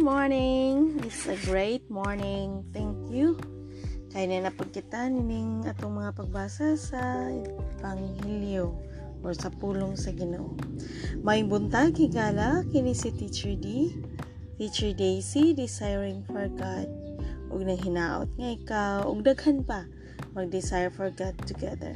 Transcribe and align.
morning. 0.00 0.96
It's 1.04 1.28
a 1.28 1.36
great 1.44 1.84
morning. 1.92 2.64
Thank 2.72 3.12
you. 3.12 3.36
Kaya 4.08 4.26
na 4.32 4.48
napag 4.48 4.72
kita 4.72 5.12
nining 5.12 5.68
atong 5.68 6.00
mga 6.00 6.16
pagbasa 6.16 6.74
sa 6.80 7.28
Evangelyo 7.78 8.72
or 9.20 9.36
sa 9.36 9.52
pulong 9.52 9.94
sa 10.00 10.10
Ginoo. 10.16 10.56
May 11.20 11.44
buntag 11.44 12.00
higala 12.00 12.64
kini 12.72 12.96
si 12.96 13.12
Teacher 13.12 13.52
D, 13.54 13.92
Teacher 14.56 14.96
Daisy, 14.96 15.52
desiring 15.52 16.24
for 16.24 16.48
God. 16.48 16.88
Ug 17.52 17.60
nang 17.60 17.78
hinaot 17.78 18.32
nga 18.40 18.50
ikaw, 18.56 18.96
ug 19.04 19.20
daghan 19.20 19.60
pa 19.60 19.84
mag-desire 20.32 20.88
for 20.88 21.12
God 21.12 21.36
together. 21.44 21.92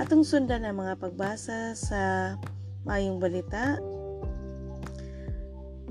Atong 0.00 0.24
sundan 0.24 0.64
ang 0.64 0.80
mga 0.80 0.96
pagbasa 0.96 1.76
sa 1.76 2.34
mayong 2.88 3.20
balita 3.20 3.76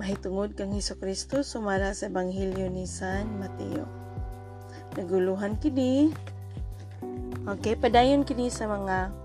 mahitungod 0.03 0.59
kang 0.59 0.75
Hesus 0.75 0.99
Kristo 0.99 1.47
sumala 1.47 1.95
sa 1.95 2.11
Ebanghelyo 2.11 2.67
ni 2.67 2.83
San 2.83 3.39
Mateo. 3.39 3.87
Naguluhan 4.99 5.55
kini. 5.63 6.11
Okay, 7.47 7.79
padayon 7.79 8.27
kini 8.27 8.51
sa 8.51 8.67
mga 8.67 9.15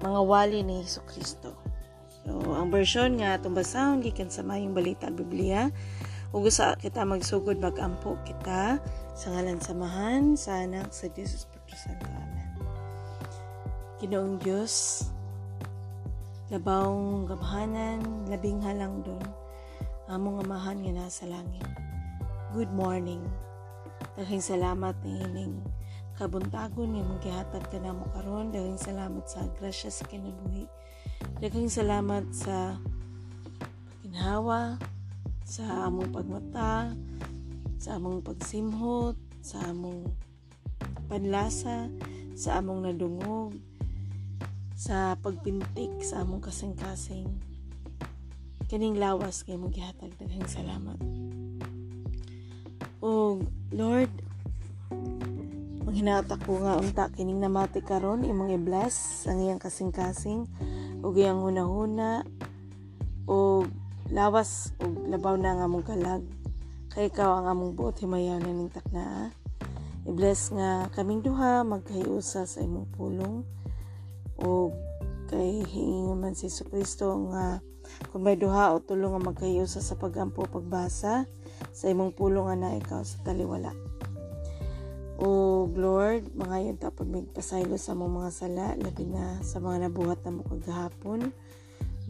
mga 0.00 0.20
wali 0.24 0.64
ni 0.64 0.80
Hesus 0.80 1.04
Kristo. 1.04 1.52
So, 2.24 2.56
ang 2.56 2.72
version 2.72 3.20
nga 3.20 3.36
atong 3.36 3.52
basahon 3.52 4.00
gikan 4.00 4.32
sa 4.32 4.40
mayong 4.40 4.72
balita 4.72 5.12
Biblia 5.12 5.68
ug 6.32 6.48
sa 6.48 6.80
kita 6.80 7.04
magsugod 7.04 7.60
magampo 7.60 8.16
kita 8.24 8.80
sa 9.12 9.26
ngalan 9.36 9.60
samahan 9.60 10.32
sa 10.32 10.64
anak 10.64 10.96
sa 10.96 11.12
Dios 11.12 11.44
Espiritu 11.44 11.76
Santo. 11.76 12.08
Amen. 12.08 12.56
Ginoong 14.00 14.40
Diyos, 14.40 15.04
labawng 16.48 17.28
gamhanan, 17.28 18.00
labing 18.32 18.64
halang 18.64 19.04
doon 19.04 19.41
among 20.12 20.44
amahan 20.44 20.76
nga 20.84 20.92
nasa 20.92 21.24
langit. 21.24 21.64
Good 22.52 22.68
morning. 22.68 23.24
Daghang 24.12 24.44
salamat 24.44 24.92
ni 25.00 25.24
ining 25.24 25.64
kabuntagon 26.20 26.92
nga 26.92 27.02
mong 27.08 27.20
gihatag 27.24 27.64
ka 27.72 27.80
namo 27.80 28.04
karon. 28.12 28.52
Daghang 28.52 28.76
salamat 28.76 29.24
sa 29.24 29.48
grasya 29.56 29.88
sa 29.88 30.04
kinabuhi. 30.04 30.68
Daghang 31.40 31.72
salamat 31.72 32.28
sa 32.28 32.76
ginhawa, 34.04 34.76
sa 35.48 35.88
among 35.88 36.12
pagmata, 36.12 36.92
sa 37.80 37.96
among 37.96 38.20
pagsimhot, 38.20 39.16
sa 39.40 39.64
among 39.72 40.12
panlasa, 41.08 41.88
sa 42.36 42.60
among 42.60 42.84
nadungog, 42.84 43.56
sa 44.76 45.16
pagpintik 45.16 46.04
sa 46.04 46.20
among 46.20 46.44
kasing-kasing 46.44 47.51
kaning 48.72 48.96
lawas 48.96 49.44
kay 49.44 49.60
mo 49.60 49.68
gihatag 49.68 50.16
daghang 50.16 50.48
salamat. 50.48 50.96
O 53.04 53.36
Lord, 53.68 54.08
manghinaot 55.84 56.24
ako 56.24 56.64
nga 56.64 56.80
unta 56.80 57.04
kining 57.12 57.36
namati 57.36 57.84
karon 57.84 58.24
imong 58.24 58.56
i-bless 58.56 59.28
ang 59.28 59.44
iyang 59.44 59.60
kasing-kasing 59.60 60.48
ug 61.04 61.12
iyang 61.20 61.44
hunahuna 61.44 62.24
o 63.28 63.68
lawas 64.08 64.72
ug 64.80 65.04
labaw 65.04 65.36
na 65.36 65.52
nga 65.52 65.68
among 65.68 65.84
kalag 65.84 66.24
kay 66.96 67.12
ikaw 67.12 67.44
ang 67.44 67.52
among 67.52 67.76
buot 67.76 68.00
himayaw 68.00 68.40
na 68.40 68.56
ning 68.56 68.72
takna. 68.72 69.36
I-bless 70.08 70.48
nga 70.48 70.88
kaming 70.96 71.20
duha 71.20 71.60
magkahiusa 71.60 72.48
sa 72.48 72.58
imong 72.64 72.88
pulong 72.96 73.44
o 74.40 74.72
kay 75.32 75.64
hingon 75.64 76.20
man 76.20 76.36
si 76.36 76.52
Kristo 76.68 77.16
nga 77.32 77.64
kung 78.12 78.20
may 78.20 78.36
duha 78.36 78.76
o 78.76 78.84
tulong 78.84 79.16
nga 79.16 79.32
magkahiusa 79.32 79.80
sa 79.80 79.96
pagampo 79.96 80.44
pagbasa 80.44 81.24
sa 81.72 81.84
imong 81.88 82.12
pulong 82.12 82.52
na 82.60 82.76
ikaw 82.76 83.00
sa 83.00 83.16
taliwala. 83.24 83.72
O 85.16 85.64
Lord, 85.72 86.36
mga 86.36 86.56
yun 86.68 86.76
tapos 86.76 87.08
may 87.08 87.24
pasaylo 87.24 87.80
sa 87.80 87.96
mong 87.96 88.20
mga 88.20 88.30
sala, 88.34 88.66
labi 88.76 89.08
na 89.08 89.40
sa 89.40 89.56
mga 89.56 89.88
nabuhat 89.88 90.20
na 90.20 90.36
mo 90.36 90.44
kagahapon, 90.44 91.32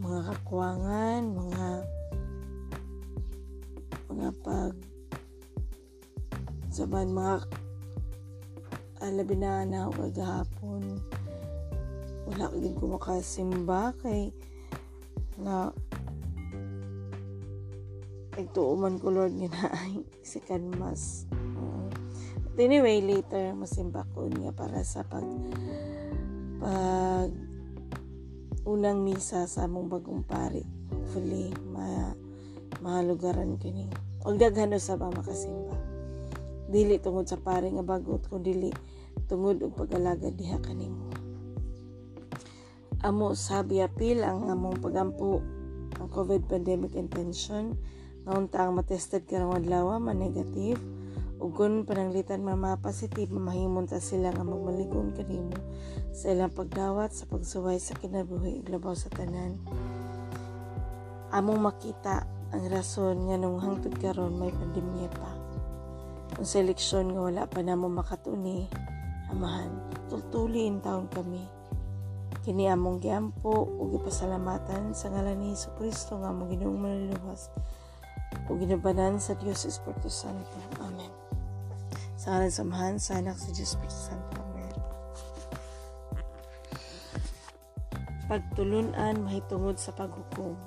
mga 0.03 0.19
kakuwangan, 0.27 1.21
mga 1.31 1.65
mga 4.11 4.29
pag 4.43 4.75
saban 6.73 7.13
mga 7.13 7.45
ah, 8.99 9.13
labi 9.13 9.35
na 9.37 9.61
na 9.61 9.93
kagahapon 9.93 10.97
wala 12.29 12.51
din 12.55 12.75
ko 12.77 12.95
makasimba 12.95 13.91
kay 13.99 14.31
nga 15.41 15.73
nagtuuman 18.33 18.97
ko 18.97 19.13
Lord 19.13 19.33
nga 19.37 19.69
ay 19.83 20.01
si 20.25 20.41
Kanmas. 20.41 21.29
Uh, 21.33 21.89
but 22.41 22.57
anyway, 22.57 23.01
later 23.01 23.53
masimba 23.53 24.05
ko 24.13 24.25
niya 24.29 24.53
para 24.53 24.81
sa 24.81 25.05
pag 25.05 25.25
pag 26.57 27.29
unang 28.63 29.03
misa 29.03 29.43
sa 29.45 29.67
among 29.67 29.91
bagong 29.91 30.23
pari. 30.23 30.63
Hopefully, 30.89 31.51
ma 31.67 32.15
mahalugaran 32.79 33.59
kini. 33.59 33.87
Og 34.23 34.39
daghano 34.39 34.79
sa 34.79 34.95
ba 34.95 35.11
makasimba. 35.11 35.75
Dili 36.71 36.97
tungod 36.97 37.27
sa 37.27 37.37
pari 37.37 37.69
nga 37.69 37.83
bagot 37.83 38.25
kun 38.31 38.41
dili 38.41 38.71
tungod 39.27 39.61
og 39.61 39.75
pag-alaga 39.77 40.31
diha 40.31 40.57
kanimo. 40.63 41.22
Amo 43.03 43.35
sabi 43.35 43.83
apil 43.83 44.23
ang 44.23 44.47
among 44.47 44.79
pagampo 44.79 45.43
ang 45.99 46.07
COVID 46.07 46.47
pandemic 46.47 46.95
intention 46.95 47.75
Naunta 48.23 48.63
ang 48.63 48.79
matested 48.79 49.27
ka 49.27 49.35
ng 49.35 49.51
adlaw 49.51 49.99
man 49.99 50.23
negative 50.23 50.79
ug 51.43 51.51
kun 51.51 51.83
pananglitan 51.83 52.39
man 52.39 52.55
mga 52.55 52.79
positive 52.79 53.27
mamahimon 53.27 53.83
ta 53.83 53.99
sila 53.99 54.31
nga 54.31 54.47
magmaligon 54.47 55.11
kanimo 55.11 55.51
sa 56.15 56.31
ilang 56.31 56.55
pagdawat 56.55 57.11
sa 57.11 57.27
pagsuway 57.27 57.75
sa 57.83 57.99
kinabuhi 57.99 58.63
ug 58.63 58.71
labaw 58.71 58.95
sa 58.95 59.11
tanan. 59.11 59.59
Among 61.35 61.59
makita 61.59 62.23
ang 62.55 62.63
rason 62.71 63.27
nga 63.27 63.35
nung 63.35 63.59
hangtod 63.59 63.91
karon 63.99 64.39
may 64.39 64.55
pandemya 64.55 65.11
pa. 65.11 65.31
Kung 66.39 66.47
seleksyon 66.47 67.11
nga 67.11 67.21
wala 67.27 67.43
pa 67.43 67.59
namo 67.59 67.91
makatuni, 67.91 68.71
amahan, 69.27 69.67
tultulin 70.07 70.79
taon 70.79 71.11
kami. 71.11 71.43
Kini 72.43 72.67
among 72.67 72.99
giampo 72.99 73.63
ug 73.79 74.03
ipasalamatan 74.03 74.91
sa 74.91 75.07
ngalan 75.07 75.39
ni 75.39 75.55
Hesus 75.55 75.71
Kristo 75.79 76.19
nga 76.19 76.27
among 76.27 76.51
Ginoong 76.51 76.75
manluluwas 76.75 77.47
o 78.51 78.59
ginabanan 78.59 79.15
sa 79.15 79.31
Diyos 79.39 79.63
Espiritu 79.63 80.11
Santo. 80.11 80.59
Amen. 80.83 81.07
Sa 82.19 82.35
ngalan 82.35 82.51
samahan 82.51 82.95
sa 82.99 83.23
anak 83.23 83.39
sa 83.39 83.47
Diyos 83.55 83.79
Espiritu 83.79 83.95
Santo. 83.95 84.43
Amen. 84.43 84.75
Pagtulunan 88.27 89.23
mahitungod 89.23 89.79
sa 89.79 89.95
paghukom. 89.95 90.59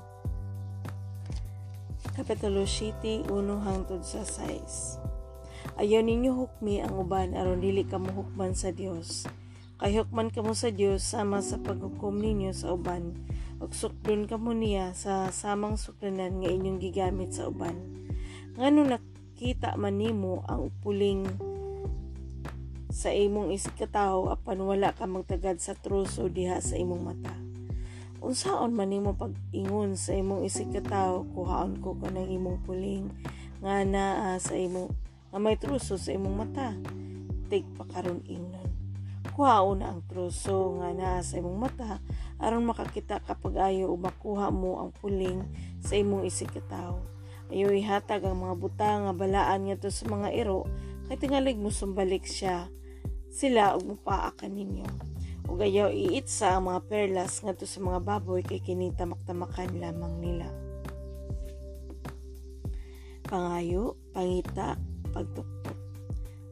Kapitulo 2.16 2.64
City, 2.64 3.20
1 3.28 3.36
hangtod 3.68 4.00
sa 4.00 4.24
6. 4.24 5.76
Ayaw 5.76 6.00
ninyo 6.00 6.32
hukmi 6.32 6.80
ang 6.80 6.96
uban 6.96 7.36
aron 7.36 7.60
dili 7.60 7.84
kamo 7.84 8.08
hukman 8.16 8.56
sa 8.56 8.72
Dios. 8.72 9.28
Kay 9.76 10.00
hukman 10.00 10.32
kamo 10.32 10.56
sa 10.56 10.72
Dios 10.72 11.04
sama 11.04 11.44
sa 11.44 11.60
paghukom 11.60 12.16
ninyo 12.16 12.48
sa 12.56 12.72
uban 12.72 13.12
ug 13.60 13.76
sukdon 13.76 14.24
kamo 14.24 14.56
niya 14.56 14.96
sa 14.96 15.28
samang 15.28 15.76
suklanan 15.76 16.40
nga 16.40 16.48
inyong 16.48 16.80
gigamit 16.80 17.36
sa 17.36 17.52
uban. 17.52 17.76
Ngano 18.56 18.88
nakita 18.88 19.76
man 19.76 20.00
nimo 20.00 20.40
ang 20.48 20.72
upuling 20.72 21.28
sa 22.88 23.12
imong 23.12 23.52
isig 23.52 23.76
katawo 23.76 24.32
apan 24.32 24.64
wala 24.64 24.96
ka 24.96 25.04
magtagad 25.04 25.60
sa 25.60 25.76
truso 25.76 26.32
diha 26.32 26.56
sa 26.64 26.80
imong 26.80 27.12
mata. 27.12 27.36
Unsaon 28.24 28.72
man 28.72 28.88
nimo 28.88 29.12
pag-ingon 29.12 29.92
sa 30.00 30.16
imong 30.16 30.48
isig 30.48 30.72
katawo 30.72 31.28
kuhaon 31.36 31.84
ko 31.84 31.92
kanang 32.00 32.32
imong 32.32 32.64
puling 32.64 33.12
nga 33.60 33.84
naa 33.84 34.40
sa 34.40 34.56
imong 34.56 34.88
nga 35.28 35.36
may 35.36 35.60
truso 35.60 36.00
sa 36.00 36.16
imong 36.16 36.48
mata. 36.48 36.72
Tig 37.52 37.68
pa 37.76 37.84
karon 37.92 38.24
ingnon. 38.24 38.75
Kuhaon 39.36 39.84
na 39.84 39.92
ang 39.92 40.00
truso 40.08 40.80
nga 40.80 40.96
naa 40.96 41.20
sa 41.20 41.36
imong 41.36 41.60
mata 41.60 42.00
aron 42.40 42.64
makakita 42.64 43.20
kapag 43.20 43.60
ayo 43.68 43.92
o 43.92 44.00
makuha 44.00 44.48
mo 44.48 44.80
ang 44.80 44.96
puling 44.96 45.44
sa 45.84 45.92
imong 45.92 46.24
isig 46.24 46.48
katawo. 46.48 47.04
Ayo 47.52 47.68
ihatag 47.68 48.24
ang 48.24 48.40
mga 48.40 48.56
buta 48.56 48.88
nga 49.04 49.12
balaan 49.12 49.68
ngadto 49.68 49.92
sa 49.92 50.08
mga 50.08 50.32
iro 50.32 50.64
kay 51.04 51.20
tingalig 51.20 51.60
mo 51.60 51.68
sumbalik 51.68 52.24
siya 52.24 52.72
sila 53.28 53.76
og 53.76 53.84
mupaakan 53.84 54.56
ninyo. 54.56 54.88
Ug 55.52 55.60
ayaw 55.60 55.92
iitsa 55.92 56.56
ang 56.56 56.72
mga 56.72 56.88
perlas 56.88 57.44
ngadto 57.44 57.68
sa 57.68 57.84
mga 57.84 58.00
baboy 58.00 58.40
kay 58.40 58.64
kini 58.64 58.88
tamak-tamakan 58.96 59.76
lamang 59.76 60.16
nila. 60.16 60.48
Pangayo, 63.28 64.00
pangita, 64.16 64.80
pagtuktok. 65.12 65.76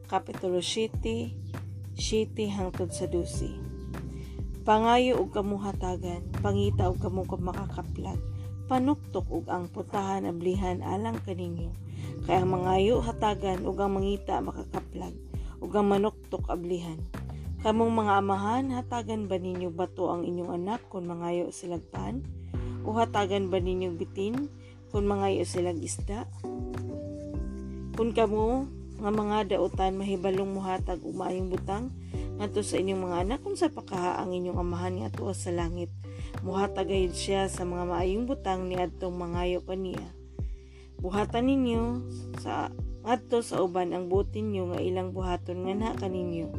Kapitulo 0.05 0.61
7, 0.61 1.64
7 1.95 2.35
hangtod 2.51 2.91
sa 2.91 3.07
12. 3.07 4.63
Pangayo 4.67 5.23
og 5.23 5.31
kamuhatagan, 5.31 6.21
pangita 6.43 6.91
og 6.91 6.99
kamo 6.99 7.23
makakaplag, 7.25 8.19
panuktok 8.69 9.25
og 9.31 9.45
ang 9.49 9.71
putahan 9.71 10.29
ablihan 10.29 10.83
alang 10.83 11.17
kaninyo. 11.23 11.71
kay 12.25 12.41
ang 12.41 12.49
mangayo 12.49 13.05
hatagan 13.05 13.61
ug 13.69 13.77
ang 13.77 14.01
mangita 14.01 14.41
makakaplag 14.41 15.13
ug 15.61 15.69
ang 15.77 15.93
manuktok 15.93 16.49
ablihan 16.49 16.97
kamong 17.61 17.93
mga 17.93 18.13
amahan 18.17 18.65
hatagan 18.73 19.29
ba 19.29 19.37
ninyo 19.37 19.69
bato 19.69 20.09
ang 20.09 20.25
inyong 20.25 20.57
anak 20.57 20.81
kung 20.89 21.05
mangayo 21.05 21.53
silag 21.53 21.85
pan 21.93 22.25
o 22.81 22.97
hatagan 22.97 23.53
ba 23.53 23.61
ninyo 23.61 23.93
bitin 23.93 24.49
kung 24.89 25.05
mangayo 25.05 25.45
silag 25.45 25.77
isda 25.77 26.25
kung 27.93 28.09
kamo 28.09 28.65
nga 28.99 29.11
mga 29.11 29.37
dautan 29.55 29.99
mahibalong 29.99 30.55
muhatag 30.55 31.03
og 31.03 31.15
maayong 31.15 31.51
butang 31.51 31.91
ngadto 32.39 32.61
sa 32.63 32.79
inyong 32.79 33.01
mga 33.05 33.17
anak 33.27 33.39
kung 33.43 33.55
sa 33.55 33.71
pakaha 33.71 34.19
ang 34.19 34.35
inyong 34.35 34.59
amahan 34.59 34.95
nga 34.99 35.09
tuwa 35.11 35.31
sa 35.31 35.55
langit. 35.55 35.91
Muhatag 36.43 36.91
gayud 36.91 37.15
siya 37.15 37.47
sa 37.47 37.63
mga 37.63 37.87
maayong 37.87 38.27
butang 38.27 38.67
ni 38.67 38.75
adtong 38.75 39.15
mangayo 39.15 39.63
kaniya 39.63 40.15
buhatan 41.05 41.45
ninyo 41.45 42.01
sa 42.39 42.73
ngadto 43.05 43.43
sa 43.45 43.61
uban 43.61 43.93
ang 43.93 44.09
butin 44.09 44.49
ninyo 44.49 44.63
nga 44.73 44.79
ilang 44.81 45.09
buhaton 45.13 45.67
nga 45.67 45.73
na 45.77 45.89
kaninyo 45.93 46.49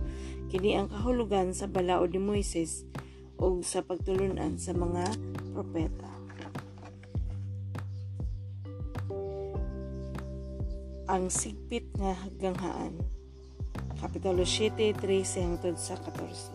kini 0.46 0.78
ang 0.78 0.86
kahulugan 0.86 1.50
sa 1.50 1.66
balao 1.66 2.06
ni 2.06 2.22
Moises 2.22 2.86
ug 3.42 3.66
sa 3.66 3.82
pagtulunan 3.82 4.54
sa 4.60 4.70
mga 4.70 5.02
propeta 5.50 6.15
ang 11.06 11.30
sigpit 11.30 11.86
nga 11.98 12.14
haganghaan 12.14 12.98
Kapitulo 13.96 14.44
7, 14.44 14.92
13 14.92 15.40
hangtod 15.40 15.76
sa 15.80 15.96
14. 15.96 16.52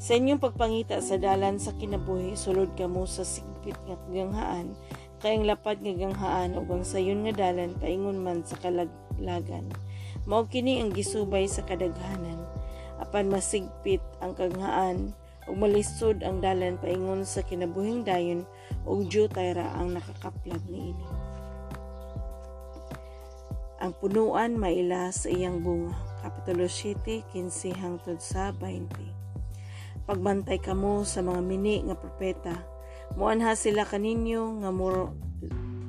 Sa 0.00 0.16
inyong 0.16 0.40
pagpangita 0.40 0.98
sa 1.04 1.20
dalan 1.20 1.60
sa 1.60 1.76
kinabuhi, 1.76 2.32
sulod 2.32 2.72
kamo 2.74 3.04
sa 3.04 3.22
sigpit 3.28 3.76
nga 3.84 3.94
ganghaan, 4.08 4.72
kayang 5.20 5.44
lapad 5.44 5.78
nga 5.84 5.92
ganghaan 5.92 6.56
ug 6.56 6.66
ang 6.72 6.82
sayon 6.82 7.28
nga 7.28 7.36
dalan 7.36 7.76
paingon 7.78 8.18
man 8.18 8.40
sa 8.42 8.56
kalaglagan. 8.58 9.68
Mao 10.24 10.48
kini 10.48 10.80
ang 10.80 10.90
gisubay 10.96 11.44
sa 11.46 11.62
kadaghanan. 11.62 12.40
Apan 12.98 13.28
masigpit 13.28 14.02
ang 14.24 14.32
kaghaan 14.32 15.12
ug 15.46 15.54
malisod 15.60 16.24
ang 16.24 16.40
dalan 16.40 16.80
paingon 16.80 17.22
sa 17.22 17.44
kinabuhing 17.44 18.02
dayon 18.02 18.48
ug 18.88 19.06
jutay 19.06 19.54
ang 19.54 19.94
nakakaplag 19.94 20.62
niini. 20.66 21.21
Ang 23.82 23.98
punuan 23.98 24.54
maila 24.54 25.10
sa 25.10 25.26
iyang 25.26 25.58
bunga 25.58 25.98
Kapitulo 26.22 26.70
7, 26.70 27.26
15 27.34 27.74
hangtod 27.74 28.22
sa 28.22 28.54
20. 28.54 28.86
Pagbantay 30.06 30.62
kamo 30.62 31.02
sa 31.02 31.18
mga 31.18 31.42
mini 31.42 31.82
nga 31.82 31.98
propeta, 31.98 32.62
muanha 33.18 33.58
sila 33.58 33.82
kaninyo 33.82 34.62
nga 34.62 34.70
mur 34.70 35.10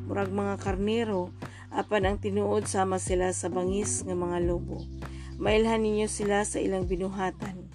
murag 0.09 0.33
mga 0.33 0.57
karnero, 0.57 1.29
apan 1.69 2.09
ang 2.09 2.17
tinuod 2.17 2.65
sama 2.65 2.97
sila 2.97 3.29
sa 3.29 3.53
bangis 3.53 4.01
nga 4.01 4.17
mga 4.17 4.41
lobo. 4.41 4.81
Mailhan 5.37 5.85
ninyo 5.85 6.09
sila 6.09 6.41
sa 6.49 6.57
ilang 6.57 6.89
binuhatan. 6.89 7.69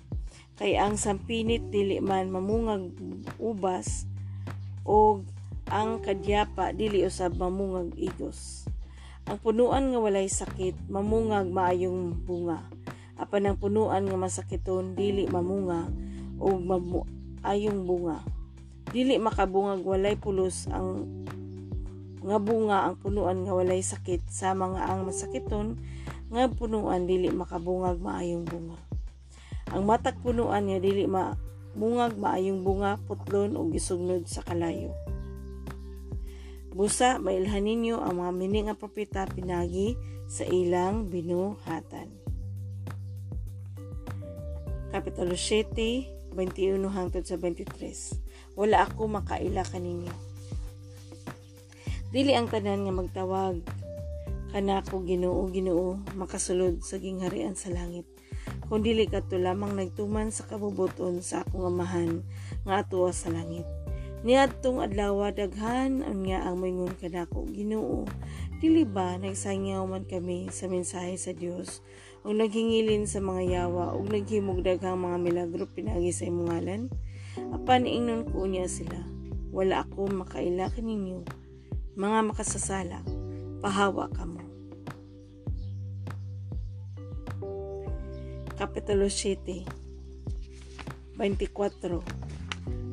Kay 0.58 0.82
ang 0.82 0.98
sampinit 0.98 1.70
dili 1.70 2.02
man 2.02 2.34
mamungag 2.34 2.90
ubas 3.38 4.10
o 4.82 5.22
ang 5.70 6.02
kadyapa 6.02 6.74
dili 6.74 7.06
usab 7.06 7.38
mamungag 7.38 7.94
igos. 7.94 8.67
Ang 9.28 9.36
punuan 9.44 9.92
nga 9.92 10.00
walay 10.00 10.24
sakit, 10.24 10.88
mamungag 10.88 11.52
maayong 11.52 12.16
bunga. 12.24 12.64
Apan 13.20 13.52
ang 13.52 13.60
punuan 13.60 14.08
nga 14.08 14.16
masakiton, 14.16 14.96
dili 14.96 15.28
mamunga 15.28 15.84
o 16.40 16.56
mamu- 16.56 17.04
ayong 17.44 17.84
bunga. 17.84 18.24
Dili 18.88 19.20
makabungag 19.20 19.84
walay 19.84 20.16
pulos 20.16 20.64
ang 20.72 21.04
nga 22.24 22.40
bunga 22.40 22.88
ang 22.88 22.96
punuan 22.96 23.44
nga 23.44 23.52
walay 23.52 23.84
sakit 23.84 24.26
sa 24.32 24.56
mga 24.56 24.80
ang 24.80 25.04
masakiton 25.04 25.76
nga 26.32 26.48
punuan 26.48 27.04
dili 27.04 27.28
makabungag 27.28 28.00
maayong 28.00 28.48
bunga. 28.48 28.80
Ang 29.76 29.84
matak 29.84 30.16
punuan 30.24 30.72
nga 30.72 30.80
dili 30.80 31.04
ma 31.04 31.36
bungag 31.76 32.16
maayong 32.16 32.64
bunga 32.64 32.96
putlon 33.04 33.60
o 33.60 33.68
gisugnod 33.68 34.24
sa 34.24 34.40
kalayo. 34.40 35.07
Busa, 36.78 37.18
mailhan 37.18 37.66
ninyo 37.66 37.98
ang 37.98 38.22
mga 38.22 38.32
mini 38.38 38.60
nga 38.70 38.78
propeta 38.78 39.26
pinagi 39.26 39.98
sa 40.30 40.46
ilang 40.46 41.10
binuhatan. 41.10 42.06
Kapitulo 44.94 45.34
7, 45.34 45.74
21 46.38 46.78
hangtod 46.86 47.26
sa 47.26 47.34
23. 47.34 48.54
Wala 48.54 48.86
ako 48.86 49.10
makaila 49.10 49.66
kaninyo. 49.66 50.14
Dili 52.14 52.38
ang 52.38 52.46
tanan 52.46 52.86
nga 52.86 52.94
magtawag 52.94 53.58
kanako 54.54 55.02
Ginoo 55.02 55.50
Ginoo 55.50 55.98
makasulod 56.14 56.86
sa 56.86 57.02
gingharian 57.02 57.58
sa 57.58 57.74
langit. 57.74 58.06
Kung 58.70 58.86
dili 58.86 59.10
kadto 59.10 59.34
lamang 59.34 59.74
nagtuman 59.74 60.30
sa 60.30 60.46
kabubuton 60.46 61.26
sa 61.26 61.42
akong 61.42 61.74
amahan 61.74 62.22
nga 62.62 62.86
atuwa 62.86 63.10
sa 63.10 63.34
langit 63.34 63.66
Niadtong 64.26 64.82
adlaw 64.82 65.30
daghan 65.30 66.02
unya 66.02 66.42
ang 66.42 66.58
moingon 66.58 66.90
kanako 66.98 67.46
Ginoo. 67.46 68.02
Dili 68.58 68.82
ba 68.82 69.14
nagsangyaw 69.14 69.86
man 69.86 70.02
kami 70.10 70.50
sa 70.50 70.66
mensahe 70.66 71.14
sa 71.14 71.30
Dios 71.30 71.78
ug 72.26 72.34
naghingilin 72.34 73.06
sa 73.06 73.22
mga 73.22 73.46
yawa? 73.46 73.94
Ug 73.94 74.10
naghimog 74.10 74.66
daghang 74.66 74.98
mga 74.98 75.16
milagro 75.22 75.70
pinagi 75.70 76.10
sa 76.10 76.26
imong 76.26 76.50
ngalan? 76.50 76.82
Apan 77.54 77.86
ingnon 77.86 78.26
ko 78.26 78.50
niya 78.50 78.66
sila 78.66 78.98
wala 79.54 79.86
ako 79.86 80.10
makaila 80.12 80.68
kaninyo 80.74 81.22
mga 81.94 82.30
makasasala 82.30 83.00
pahawa 83.62 84.10
kamo. 84.10 84.42
Kapitulo 88.58 89.06
7 89.06 89.62
24 91.14 92.17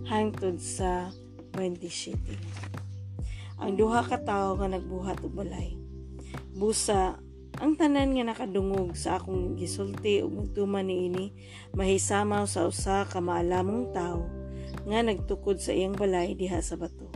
hangtod 0.06 0.62
sa 0.62 1.10
27. 1.57 2.13
Ang 3.57 3.74
duha 3.74 4.06
ka 4.06 4.22
tawo 4.22 4.60
nga 4.62 4.69
nagbuhat 4.69 5.18
og 5.25 5.34
balay. 5.34 5.74
Busa 6.54 7.18
ang 7.56 7.80
tanan 7.80 8.13
nga 8.13 8.28
nakadungog 8.28 9.00
sa 9.00 9.18
akong 9.18 9.56
gisulti 9.56 10.19
ug 10.19 10.36
nagtuman 10.36 10.84
niini 10.86 11.31
mahisamaw 11.72 12.44
sa 12.46 12.68
usa 12.68 13.07
ka 13.07 13.24
maalamong 13.24 13.96
tawo 13.96 14.28
nga 14.86 15.00
nagtukod 15.02 15.57
sa 15.57 15.72
iyang 15.72 15.96
balay 15.96 16.36
diha 16.36 16.60
sa 16.60 16.75
bato. 16.75 17.08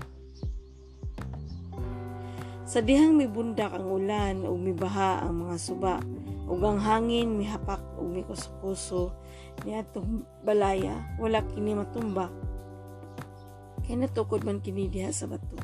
Sa 2.66 2.80
dihang 2.80 3.20
mibundak 3.20 3.76
ang 3.76 3.86
ulan 3.86 4.48
ug 4.48 4.58
mibaha 4.58 5.22
ang 5.28 5.46
mga 5.46 5.56
suba 5.60 6.00
ug 6.50 6.62
ang 6.66 6.80
hangin 6.82 7.38
mihapak 7.38 7.84
ug 8.00 8.10
mikusukuso 8.10 9.14
niadtong 9.68 10.24
balaya 10.42 11.04
wala 11.20 11.44
kini 11.52 11.76
matumbak 11.76 12.32
kay 13.90 13.98
natukod 13.98 14.46
man 14.46 14.62
kini 14.62 14.86
diha 14.86 15.10
sa 15.10 15.26
bato. 15.26 15.58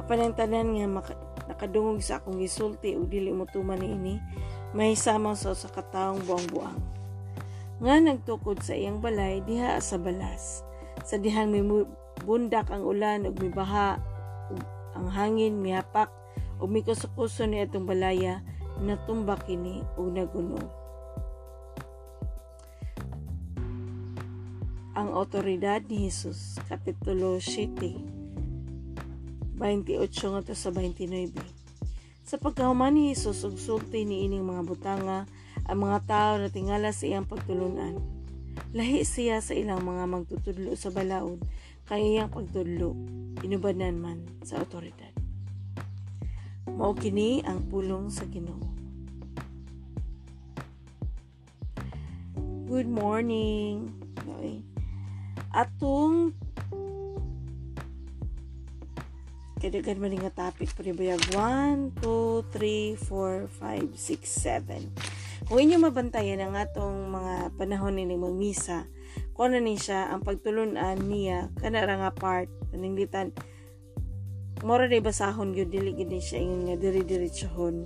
Apan 0.00 0.32
ang 0.32 0.32
tanan 0.32 0.72
nga 0.72 0.88
maka, 0.88 1.12
nakadungog 1.44 2.00
sa 2.00 2.24
akong 2.24 2.40
gisulti 2.40 2.96
ug 2.96 3.12
dili 3.12 3.28
mo 3.28 3.44
tuman 3.44 3.76
niini, 3.76 4.16
mahisama 4.72 5.36
sa 5.36 5.52
sa 5.52 5.68
kataong 5.68 6.24
buang-buang. 6.24 6.80
Nga 7.84 7.94
nagtukod 8.00 8.64
sa 8.64 8.72
iyang 8.72 9.04
balay 9.04 9.44
diha 9.44 9.76
sa 9.84 10.00
balas. 10.00 10.64
Sa 11.04 11.20
dihang 11.20 11.52
may 11.52 11.60
bundak 12.24 12.72
ang 12.72 12.88
ulan 12.88 13.28
ug 13.28 13.36
mibaha 13.36 14.00
ug 14.48 14.64
ang 14.96 15.12
hangin 15.12 15.60
mihapak 15.60 16.08
ug 16.64 16.72
mikusukuso 16.72 17.44
ni 17.44 17.60
atong 17.60 17.84
balaya 17.84 18.40
natumbak 18.80 19.44
kini 19.44 19.84
ug 20.00 20.16
nagunog. 20.16 20.77
Otoridad 25.18 25.82
ni 25.90 26.06
Jesus, 26.06 26.62
Kapitulo 26.70 27.42
7, 27.42 27.74
28 29.58 30.30
nga 30.30 30.54
sa 30.54 30.70
29. 30.70 31.34
Sa 32.22 32.38
pagkahuman 32.38 32.94
ni 32.94 33.10
Jesus 33.10 33.42
ug 33.42 33.58
sulti 33.58 34.06
ni 34.06 34.30
ining 34.30 34.46
mga 34.46 34.62
butanga, 34.62 35.26
ang 35.66 35.78
mga 35.82 35.98
tao 36.06 36.32
na 36.38 36.46
tingala 36.46 36.94
sa 36.94 37.10
iyang 37.10 37.26
pagtulunan. 37.26 37.98
Lahi 38.70 39.02
siya 39.02 39.42
sa 39.42 39.58
ilang 39.58 39.82
mga 39.82 40.06
magtutudlo 40.06 40.78
sa 40.78 40.94
balaod, 40.94 41.42
kay 41.90 42.14
iyang 42.14 42.30
pagtudlo, 42.30 42.94
inubanan 43.42 43.98
man 43.98 44.22
sa 44.46 44.62
otoridad. 44.62 45.10
Mao 46.70 46.94
kini 46.94 47.42
ang 47.42 47.66
pulong 47.66 48.06
sa 48.06 48.22
Ginoo. 48.30 48.62
Good 52.70 52.86
morning. 52.86 53.90
Okay 54.22 54.67
atong 55.52 56.36
kadagan 59.58 59.98
man 59.98 60.14
nga 60.14 60.30
topic 60.30 60.70
panibayag 60.78 61.18
1, 61.34 61.98
2, 61.98 62.46
3, 62.54 62.94
4, 62.94 63.50
5, 63.50 63.90
6, 63.90 64.86
7 65.42 65.48
kung 65.50 65.58
inyo 65.58 65.82
mabantayan 65.82 66.44
ang 66.44 66.54
atong 66.54 67.10
mga 67.10 67.58
panahon 67.58 67.98
ni 67.98 68.14
magmisa 68.14 68.86
kung 69.34 69.50
ano 69.50 69.58
ni 69.62 69.74
siya 69.74 70.14
ang 70.14 70.22
pagtulunan 70.22 70.98
niya 71.02 71.50
kanara 71.58 71.98
nga 71.98 72.12
part 72.14 72.46
paninglitan 72.70 73.34
mora 74.62 74.86
day 74.86 75.02
basahon 75.02 75.54
gyud 75.54 75.70
dili 75.70 75.94
ni 75.94 76.22
siya 76.22 76.42
ingon 76.42 76.70
nga 76.70 76.76
diri 76.78 77.02
diretsyohon 77.02 77.76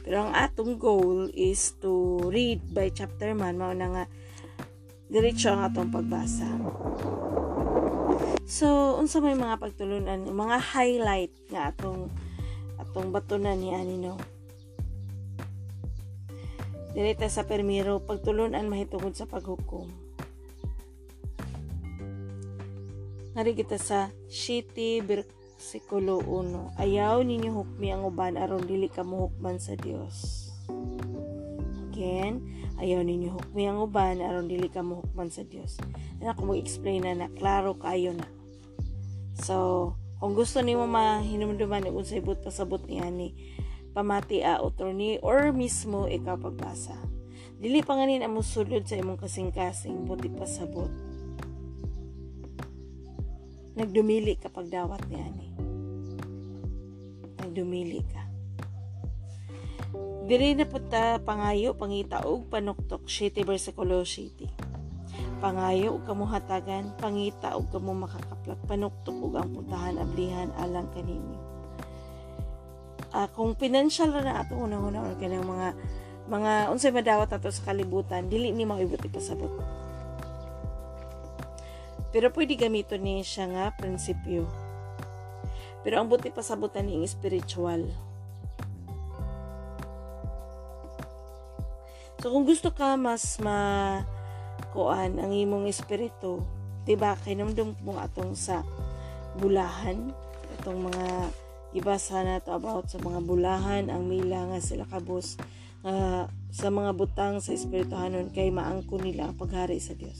pero 0.00 0.24
ang 0.24 0.32
atong 0.32 0.80
goal 0.80 1.28
is 1.36 1.76
to 1.84 2.16
read 2.32 2.64
by 2.72 2.88
chapter 2.88 3.36
man 3.36 3.60
mao 3.60 3.76
na 3.76 3.88
nga 3.92 4.04
diretso 5.10 5.50
ang 5.50 5.66
atong 5.66 5.90
pagbasa 5.90 6.46
so 8.46 8.96
unsa 8.96 9.18
may 9.18 9.34
mga 9.34 9.58
pagtulunan 9.58 10.30
mga 10.30 10.56
highlight 10.62 11.34
nga 11.50 11.74
atong 11.74 12.08
atong 12.78 13.10
batunan 13.10 13.58
ni 13.58 13.74
ani 13.74 13.98
no 13.98 14.14
Direta 16.90 17.30
sa 17.30 17.46
permiro, 17.46 18.02
pagtulunan 18.02 18.66
mahitungod 18.66 19.14
sa 19.14 19.22
paghukom. 19.22 19.86
Nari 23.38 23.54
kita 23.54 23.78
sa 23.78 24.10
Shiti 24.26 24.98
versikulo 24.98 26.18
1. 26.18 26.82
Ayaw 26.82 27.22
ninyo 27.22 27.54
hukmi 27.54 27.94
ang 27.94 28.02
uban 28.10 28.34
aron 28.34 28.66
dili 28.66 28.90
ka 28.90 29.06
muhukman 29.06 29.62
sa 29.62 29.78
Dios. 29.78 30.50
Again, 31.94 32.42
ayaw 32.80 33.04
ninyo 33.04 33.36
hukmi 33.36 33.68
ang 33.68 33.84
uban 33.84 34.24
aron 34.24 34.48
dili 34.48 34.72
ka 34.72 34.80
muhukman 34.80 35.28
sa 35.28 35.44
Dios. 35.44 35.76
Ano 36.18 36.32
ako 36.32 36.56
mag-explain 36.56 37.04
na 37.04 37.12
na 37.14 37.28
klaro 37.28 37.76
kayo 37.76 38.16
na. 38.16 38.26
So, 39.36 39.92
kung 40.18 40.32
gusto 40.32 40.64
nimo 40.64 40.88
mahinumduman 40.88 41.84
ni 41.84 41.92
unsay 41.92 42.24
but 42.24 42.40
pasabot 42.40 42.80
ni 42.88 43.00
ani, 43.00 43.36
pamati 43.92 44.40
a 44.40 44.58
attorney 44.60 45.20
or 45.20 45.52
mismo 45.52 46.08
ikaw 46.08 46.40
pagbasa. 46.40 46.96
Dili 47.60 47.84
pa 47.84 48.00
nganin 48.00 48.24
amo 48.24 48.40
sulod 48.40 48.88
sa 48.88 48.96
imong 48.96 49.20
kasing-kasing 49.20 50.08
buti 50.08 50.32
pasabot 50.32 50.88
nagdumili 53.80 54.36
kapag 54.36 54.68
dawat 54.68 55.00
ni 55.08 55.16
ani. 55.16 55.48
Nagdumili 57.40 58.04
ka. 58.04 58.29
Diri 60.30 60.54
na 60.54 60.62
puta 60.62 61.18
pangayo 61.26 61.74
pangita 61.74 62.22
og 62.22 62.46
panuktok 62.54 63.10
city 63.10 63.42
versikulo 63.42 64.06
city. 64.06 64.46
Pangayo 65.42 65.98
og 65.98 66.06
kamuhatagan, 66.06 66.94
pangita 67.02 67.58
og 67.58 67.66
kamo 67.74 67.98
makakaplak 68.06 68.62
panuktok 68.70 69.18
og 69.26 69.34
ang 69.42 69.50
putahan 69.50 69.98
ablihan 69.98 70.54
alang 70.54 70.86
kanimo. 70.94 71.34
Uh, 73.10 73.26
kung 73.34 73.58
financial 73.58 74.14
na 74.22 74.46
ato 74.46 74.54
una-una 74.54 75.02
or 75.02 75.18
kanang 75.18 75.42
mga 75.42 75.74
mga 76.30 76.52
unsay 76.70 76.94
madawat 76.94 77.34
ato 77.34 77.50
sa 77.50 77.66
kalibutan 77.66 78.30
dili 78.30 78.54
ni 78.54 78.62
maibot 78.62 79.02
ipasabot 79.02 79.50
pero 82.14 82.30
pwede 82.30 82.54
gamiton 82.54 83.02
ni 83.02 83.26
siya 83.26 83.50
nga 83.50 83.64
prinsipyo. 83.74 84.46
Pero 85.82 85.98
ang 85.98 86.06
buti 86.06 86.30
pa 86.30 86.42
sabutan 86.42 86.86
ni 86.86 87.02
spiritual. 87.06 88.09
So 92.20 92.28
kung 92.28 92.44
gusto 92.44 92.68
ka 92.76 93.00
mas 93.00 93.40
ma 93.40 94.00
kuan 94.76 95.16
ang 95.16 95.32
imong 95.32 95.64
espiritu, 95.72 96.44
'di 96.84 96.94
ba? 97.00 97.16
Kay 97.16 97.40
namdum 97.40 97.80
mo 97.80 97.96
atong 97.96 98.36
sa 98.36 98.60
bulahan, 99.40 100.12
itong 100.60 100.84
mga 100.84 101.06
ibasa 101.80 102.20
na 102.20 102.44
to 102.44 102.52
about 102.52 102.92
sa 102.92 103.00
mga 103.00 103.24
bulahan, 103.24 103.88
ang 103.88 104.04
mila 104.04 104.52
nga 104.52 104.60
sila 104.60 104.84
kabus 104.84 105.40
uh, 105.86 106.28
sa 106.50 106.68
mga 106.68 106.90
butang 106.92 107.38
sa 107.38 107.54
espirituhanon 107.54 108.28
kay 108.34 108.50
maangko 108.50 108.98
nila 108.98 109.30
ang 109.30 109.36
paghari 109.38 109.78
sa 109.78 109.94
Dios 109.94 110.18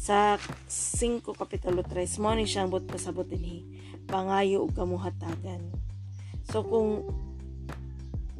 sa 0.00 0.40
5 0.40 1.20
kapitulo 1.36 1.84
3 1.84 2.08
mo 2.24 2.32
ni 2.32 2.48
siyang 2.48 2.72
but 2.72 2.88
pasabot 2.88 3.28
dinhi 3.28 3.68
pangayo 4.08 4.64
ug 4.64 4.72
kamuhatagan 4.72 5.60
so 6.48 6.64
kung 6.64 7.04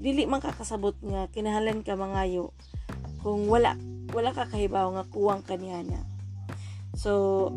dili 0.00 0.24
man 0.24 0.40
kakasabot 0.40 0.96
nga 1.04 1.28
kinahanglan 1.28 1.84
ka 1.84 1.92
mangayo 1.92 2.56
kung 3.20 3.48
wala 3.48 3.76
wala 4.10 4.34
ka 4.34 4.48
kahibaw 4.48 4.90
nga 4.96 5.04
kuwang 5.06 5.44
kaniana 5.46 6.02
so 6.96 7.48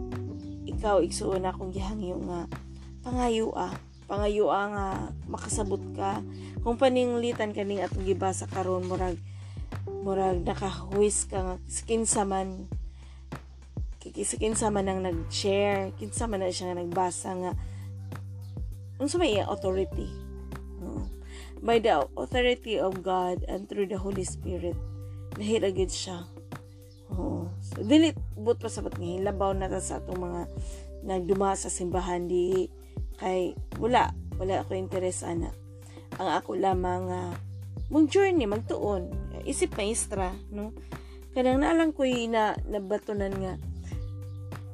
ikaw 0.64 1.04
igsuon 1.04 1.44
akong 1.44 1.72
gihangyo 1.76 2.20
nga 2.28 2.48
pangayo 3.04 3.52
ah. 3.56 3.76
Pangayo 4.04 4.52
ah 4.52 4.68
nga 4.68 4.86
makasabot 5.32 5.80
ka. 5.96 6.24
Kung 6.64 6.80
paninglitan 6.80 7.56
kaning 7.56 7.84
atong 7.84 8.08
gibasa 8.08 8.48
karon 8.48 8.88
murag 8.88 9.20
murag 10.04 10.44
nakahuwis 10.44 11.28
ka 11.28 11.40
nga 11.40 11.56
kinsa 11.88 12.24
man 12.24 12.68
kinsa 14.04 14.68
man 14.68 14.92
ang 14.92 15.00
nag-share 15.02 15.96
kinsa 15.96 16.28
man 16.28 16.44
na 16.44 16.52
siya 16.52 16.72
nga 16.72 16.80
nagbasa 16.84 17.30
nga 17.40 17.52
unsa 19.00 19.16
may 19.16 19.40
authority? 19.40 20.12
No? 20.84 21.08
by 21.64 21.80
the 21.80 22.04
authority 22.20 22.76
of 22.76 23.00
God 23.00 23.48
and 23.48 23.72
through 23.72 23.88
the 23.88 23.98
Holy 23.98 24.28
Spirit 24.28 24.76
nahira 25.38 25.70
gid 25.74 25.90
siya. 25.90 26.28
Oo. 27.14 27.50
So, 27.62 27.82
dili 27.86 28.14
but 28.38 28.60
pa 28.60 28.70
sabat 28.70 28.98
nga 28.98 29.06
hilabaw 29.06 29.54
na 29.54 29.70
sa 29.80 30.02
atong 30.02 30.20
mga 30.20 30.42
nagduma 31.04 31.54
sa 31.54 31.70
simbahan 31.70 32.28
di 32.28 32.68
kay 33.20 33.54
wala 33.78 34.12
wala 34.40 34.64
ako 34.66 34.76
interes 34.76 35.22
ana. 35.22 35.52
Ang 36.18 36.30
ako 36.30 36.58
lamang 36.58 37.10
nga 37.10 37.22
uh, 37.30 37.38
mong 37.94 38.10
journey 38.10 38.50
magtuon. 38.50 39.10
Isip 39.44 39.76
maestra 39.78 40.34
no? 40.50 40.74
Kanang 41.34 41.66
naalang 41.66 41.94
ko 41.94 42.06
na 42.30 42.54
nabatunan 42.70 43.34
nga 43.34 43.54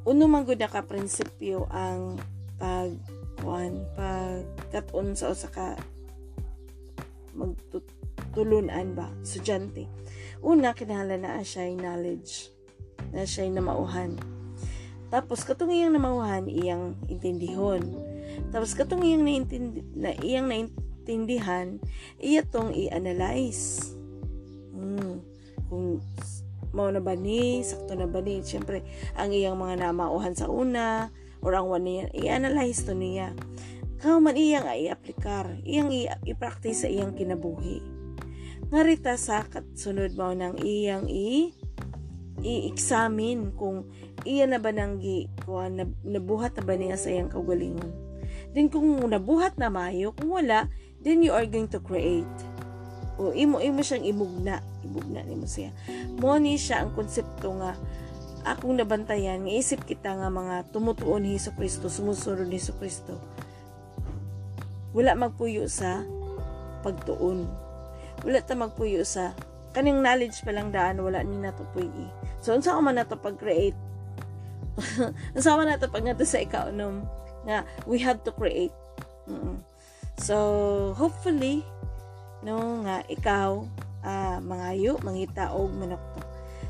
uno 0.07 0.25
man 0.25 0.47
gud 0.47 0.59
ka 0.59 0.83
prinsipyo 0.83 1.67
ang 1.71 2.17
pag 2.59 2.91
kuan 3.39 3.83
pag 3.95 4.43
katon 4.71 5.15
sa 5.15 5.31
usa 5.31 5.47
ka 5.47 5.77
magtulunan 7.35 8.95
ba 8.95 9.07
estudyante 9.23 9.87
una 10.43 10.75
kinahanglan 10.75 11.25
na 11.25 11.43
siya 11.43 11.71
knowledge 11.75 12.51
na 13.11 13.25
siya 13.27 13.49
na 13.51 13.63
mauhan 13.63 14.19
tapos 15.09 15.41
katong 15.41 15.73
iyang 15.73 15.97
namauhan 15.97 16.45
iyang 16.45 16.93
intindihon. 17.09 17.81
Tapos 18.53 18.77
katong 18.77 19.01
iyang 19.01 19.25
naintindi 19.25 19.81
na 19.97 20.13
iyang 20.21 20.45
naintindihan 20.45 21.81
iya 22.21 22.45
tong 22.45 22.71
i-analyze. 22.73 23.93
Hmm. 24.73 25.19
kung 25.69 26.01
mao 26.73 26.89
na 26.89 27.01
ba 27.01 27.17
ni 27.17 27.65
sakto 27.65 27.97
na 27.97 28.05
ba 28.05 28.21
ni? 28.21 28.45
Syempre 28.45 28.85
ang 29.17 29.33
iyang 29.33 29.57
mga 29.57 29.89
namauhan 29.89 30.37
sa 30.37 30.45
una 30.45 31.09
or 31.41 31.57
ang 31.57 31.69
one 31.69 31.85
niya 31.89 32.05
i-analyze 32.13 32.85
to 32.85 32.93
niya. 32.93 33.33
Kao 33.97 34.21
man 34.21 34.37
iyang 34.37 34.69
i-aplikar 34.69 35.57
iyang 35.65 35.89
i-practice 36.21 36.85
sa 36.85 36.89
iyang 36.89 37.17
kinabuhi 37.17 37.98
ngarita 38.69 39.17
sa 39.17 39.41
sunod 39.73 40.13
mao 40.13 40.33
nang 40.37 40.61
iyang 40.61 41.09
i 41.09 41.49
i-examine 42.39 43.51
kung 43.57 43.89
iya 44.23 44.47
na 44.47 44.61
ba 44.61 44.71
nang 44.71 45.01
kuan 45.43 45.75
na, 45.75 45.85
nabuhat 46.05 46.55
na 46.55 46.63
ba 46.63 46.77
niya 46.77 46.95
sa 46.95 47.11
iyang 47.11 47.33
kaugalingon. 47.33 47.91
Then 48.53 48.71
kung 48.71 49.01
nabuhat 49.09 49.57
na 49.57 49.67
mayo 49.73 50.15
kung 50.15 50.37
wala 50.37 50.69
then 51.01 51.25
you 51.25 51.33
are 51.33 51.49
going 51.49 51.67
to 51.73 51.81
create. 51.81 52.37
O 53.19 53.35
imo 53.35 53.59
imo 53.59 53.83
siyang 53.83 54.07
imugna 54.07 54.63
ibugna 54.85 55.25
nimo 55.25 55.49
siya. 55.49 55.75
Mo 56.21 56.39
ni 56.39 56.55
siya 56.55 56.85
ang 56.85 56.95
konsepto 56.95 57.51
nga 57.59 57.75
akong 58.47 58.79
nabantayan. 58.79 59.43
Isip 59.49 59.83
kita 59.83 60.15
nga 60.15 60.29
mga 60.31 60.71
tumutuon 60.71 61.27
ni 61.27 61.35
Hesus 61.35 61.57
Kristo 61.57 61.91
sumusunod 61.91 62.47
ni 62.47 62.55
Hesus 62.61 62.77
Kristo. 62.79 63.19
Wala 64.95 65.17
magpuyo 65.19 65.67
sa 65.67 66.05
pagtuon 66.81 67.68
wala 68.25 68.39
ta 68.43 68.55
magpuyo 68.57 69.05
sa 69.05 69.35
kaning 69.71 70.01
knowledge 70.01 70.41
pa 70.41 70.51
lang 70.51 70.73
daan 70.73 70.99
wala 70.99 71.21
ni 71.21 71.37
nato 71.37 71.63
puyi 71.71 72.09
so 72.39 72.55
unsa 72.55 72.75
man 72.79 72.97
nato 72.97 73.19
pag-create? 73.19 73.77
Unsa 75.35 75.59
man 75.59 75.67
nato 75.67 75.91
pag 75.91 76.05
nato 76.05 76.23
sa 76.23 76.39
ikaonom 76.39 77.03
nga 77.47 77.63
we 77.87 77.99
have 77.99 78.19
to 78.23 78.31
create. 78.35 78.73
Mm-hmm. 79.29 79.61
so 80.17 80.35
hopefully 80.97 81.61
no 82.41 82.81
nga 82.81 83.05
ikaw 83.05 83.61
uh, 84.01 84.37
mangayo 84.41 84.97
mangita 85.05 85.53
og 85.53 85.71
manokto 85.75 86.23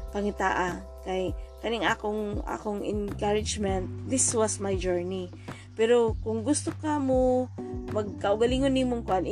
pangitaa. 0.10 0.82
Kay 1.06 1.32
kaning 1.64 1.88
akong 1.88 2.44
akong 2.44 2.84
encouragement 2.84 3.88
this 4.10 4.34
was 4.36 4.60
my 4.60 4.76
journey. 4.76 5.32
Pero 5.80 6.20
kung 6.20 6.44
gusto 6.44 6.76
ka 6.84 7.00
mo 7.00 7.48
magkaugalingon 7.96 8.76
nimong 8.76 9.08
kuan 9.08 9.24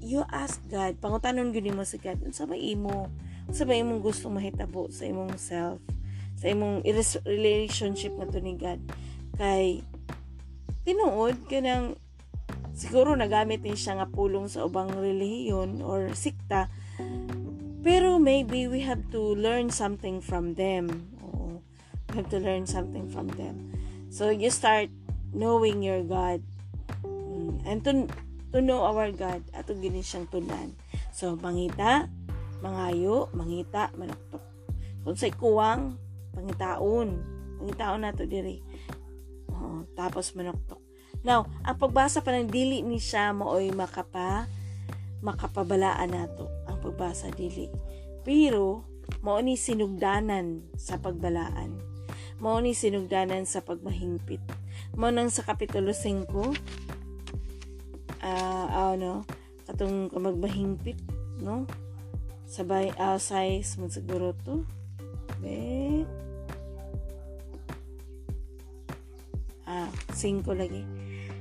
you 0.00 0.24
ask 0.32 0.60
God 0.68 0.98
pangutanon 0.98 1.52
gyud 1.52 1.64
nimo 1.64 1.84
sa 1.84 2.00
God 2.00 2.24
unsa 2.24 2.44
ba 2.48 2.56
imo 2.56 3.08
unsa 3.46 3.64
ba 3.68 3.76
imong 3.76 4.00
gusto 4.00 4.32
mahitabo 4.32 4.88
sa 4.88 5.06
imong 5.06 5.36
self 5.36 5.80
sa 6.40 6.48
imong 6.48 6.82
relationship 7.28 8.16
nga 8.16 8.40
ni 8.40 8.56
God 8.56 8.80
kay 9.36 9.84
tinuod 10.88 11.36
kanang 11.48 11.96
siguro 12.72 13.12
nagamit 13.12 13.60
din 13.60 13.76
siya 13.76 14.00
nga 14.00 14.08
pulong 14.08 14.48
sa 14.48 14.64
ubang 14.64 14.88
relihiyon 14.88 15.84
or 15.84 16.12
sikta 16.16 16.72
pero 17.80 18.20
maybe 18.20 18.68
we 18.68 18.84
have 18.84 19.00
to 19.08 19.32
learn 19.40 19.72
something 19.72 20.20
from 20.20 20.52
them. 20.54 21.08
Oo. 21.24 21.64
We 22.12 22.20
have 22.20 22.28
to 22.28 22.40
learn 22.40 22.68
something 22.68 23.08
from 23.08 23.32
them. 23.40 23.72
So 24.12 24.28
you 24.28 24.52
start 24.52 24.92
knowing 25.32 25.80
your 25.80 26.04
God. 26.04 26.44
Hmm. 27.00 27.56
and 27.64 27.80
to, 27.84 28.04
to 28.50 28.58
know 28.58 28.82
our 28.82 29.10
God 29.14 29.46
ato 29.54 29.74
gini 29.78 30.02
siyang 30.02 30.26
tunan. 30.30 30.74
So 31.14 31.38
mangita 31.38 32.10
mangayo 32.60 33.30
mangita 33.32 33.88
manuktok 33.96 34.44
kung 35.00 35.16
say 35.16 35.32
kuwang 35.32 35.96
pangitaon 36.34 37.18
pangitaon 37.62 38.00
nato 38.04 38.26
diri. 38.26 38.60
Oh, 39.50 39.86
tapos 39.94 40.34
manuktok 40.34 40.82
now 41.22 41.46
ang 41.64 41.76
pagbasa 41.78 42.20
pa 42.20 42.34
ng 42.34 42.50
dili 42.50 42.82
ni 42.84 43.00
siya 43.00 43.32
maoy 43.32 43.72
makapa 43.72 44.48
makapabalaan 45.20 46.10
nato 46.10 46.48
ang 46.66 46.80
pagbasa 46.80 47.28
dili. 47.32 47.68
Pero 48.24 48.84
mao 49.20 49.40
ni 49.40 49.56
sinugdanan 49.56 50.64
sa 50.76 50.96
pagbalaan. 51.00 51.76
Mao 52.40 52.56
ni 52.64 52.72
sinugdanan 52.72 53.44
sa 53.44 53.60
pagmahingpit. 53.60 54.40
Mo 54.96 55.12
nang 55.12 55.28
sa 55.28 55.44
kapitulo 55.44 55.92
5 55.92 56.24
ah 56.40 56.52
uh, 58.24 58.94
ano 58.94 59.24
katong 59.64 60.10
magmahingpit 60.12 60.98
no? 61.40 61.64
Sabay 62.50 62.90
uh, 62.98 63.16
size 63.16 63.78
mo 63.78 63.86
siguro 63.86 64.34
to. 64.42 64.66
Be. 65.38 66.02
Ah 69.64 69.86
5 70.12 70.42
lagi. 70.58 70.82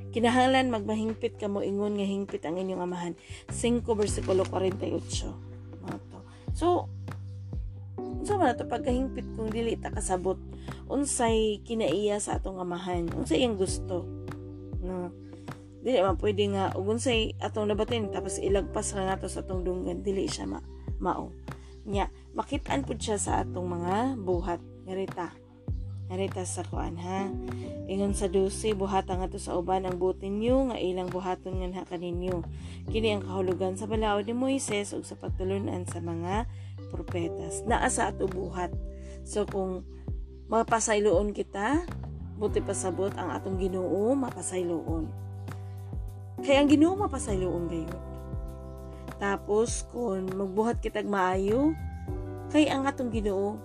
Kinahanglan 0.10 0.74
magmahingpit 0.74 1.38
ka 1.38 1.50
mo 1.50 1.66
ingon 1.66 1.98
nga 1.98 2.06
hingpit 2.06 2.46
ang 2.46 2.62
inyong 2.62 2.86
amahan. 2.86 3.14
5 3.50 3.86
versikulo 3.86 4.46
48 4.46 5.82
Mato. 5.82 6.20
so 6.54 6.86
unsa 7.98 8.36
man 8.36 8.52
ato 8.52 8.68
pagkahingpit 8.68 9.34
kung 9.34 9.50
dili 9.50 9.74
ta 9.80 9.90
kasabot? 9.90 10.38
Unsay 10.86 11.62
kinaiya 11.66 12.22
sa 12.22 12.38
atong 12.38 12.62
amahan? 12.62 13.10
Unsay 13.18 13.42
iyang 13.42 13.58
gusto? 13.58 14.06
No 14.86 15.29
dili 15.80 16.00
man 16.04 16.20
pwede 16.20 16.44
nga. 16.52 16.76
Ug 16.76 16.96
unsay 16.96 17.36
atong 17.40 17.72
nabatin 17.72 18.12
tapos 18.12 18.40
ilagpas 18.40 18.92
ra 18.96 19.08
nato 19.08 19.32
sa 19.32 19.44
atong 19.44 19.64
dunggan. 19.64 20.04
Dili 20.04 20.28
siya 20.28 20.48
ma 20.48 20.60
mao. 21.00 21.32
Nya 21.88 22.12
makit-an 22.36 22.84
pud 22.84 23.00
siya 23.00 23.16
sa 23.16 23.32
atong 23.44 23.66
mga 23.66 24.20
buhat. 24.20 24.60
Ngarita. 24.86 25.32
Ngarita 26.10 26.42
sa 26.42 26.66
kuan 26.66 26.98
ha? 26.98 27.30
Ingon 27.86 28.18
sa 28.18 28.26
dusi 28.26 28.74
buhatan 28.74 29.22
nga 29.22 29.30
to 29.30 29.38
sa 29.38 29.54
uban 29.54 29.86
ang 29.86 30.02
butin 30.02 30.42
niyo 30.42 30.74
nga 30.74 30.78
ilang 30.82 31.08
buhaton 31.08 31.62
nga 31.62 31.86
kaninyo. 31.86 32.42
Kini 32.90 33.14
ang 33.14 33.24
kahulugan 33.24 33.78
sa 33.78 33.86
balaod 33.86 34.26
ni 34.26 34.34
Moises 34.34 34.92
ug 34.98 35.06
sa 35.06 35.14
pagtulunan 35.14 35.86
sa 35.86 36.02
mga 36.02 36.50
propetas 36.90 37.62
naa 37.70 37.86
sa 37.94 38.10
ato 38.10 38.26
buhat. 38.26 38.74
So 39.22 39.46
kung 39.46 39.86
mapasayloon 40.50 41.38
kita 41.38 41.86
buti 42.42 42.66
pasabot 42.66 43.14
ang 43.14 43.30
atong 43.30 43.62
Ginoo 43.62 44.18
mapasayloon 44.18 45.29
kaya 46.44 46.64
ang 46.64 46.70
Ginoo 46.72 46.96
mapasayloon 46.96 47.66
gayud. 47.68 48.02
Tapos 49.20 49.84
kung 49.92 50.32
magbuhat 50.32 50.80
kitag 50.80 51.08
maayo, 51.08 51.76
kay 52.50 52.72
ang 52.72 52.88
atong 52.88 53.12
Ginoo 53.12 53.60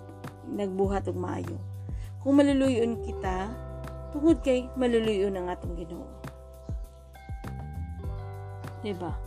nagbuhat 0.45 1.09
og 1.09 1.17
maayo. 1.17 1.57
Kung 2.21 2.37
maluluyon 2.37 3.01
kita, 3.01 3.49
tungod 4.13 4.41
kay 4.45 4.69
maluluyon 4.77 5.33
ang 5.33 5.49
atong 5.49 5.73
Ginoo. 5.73 6.05
Diba? 8.85 9.17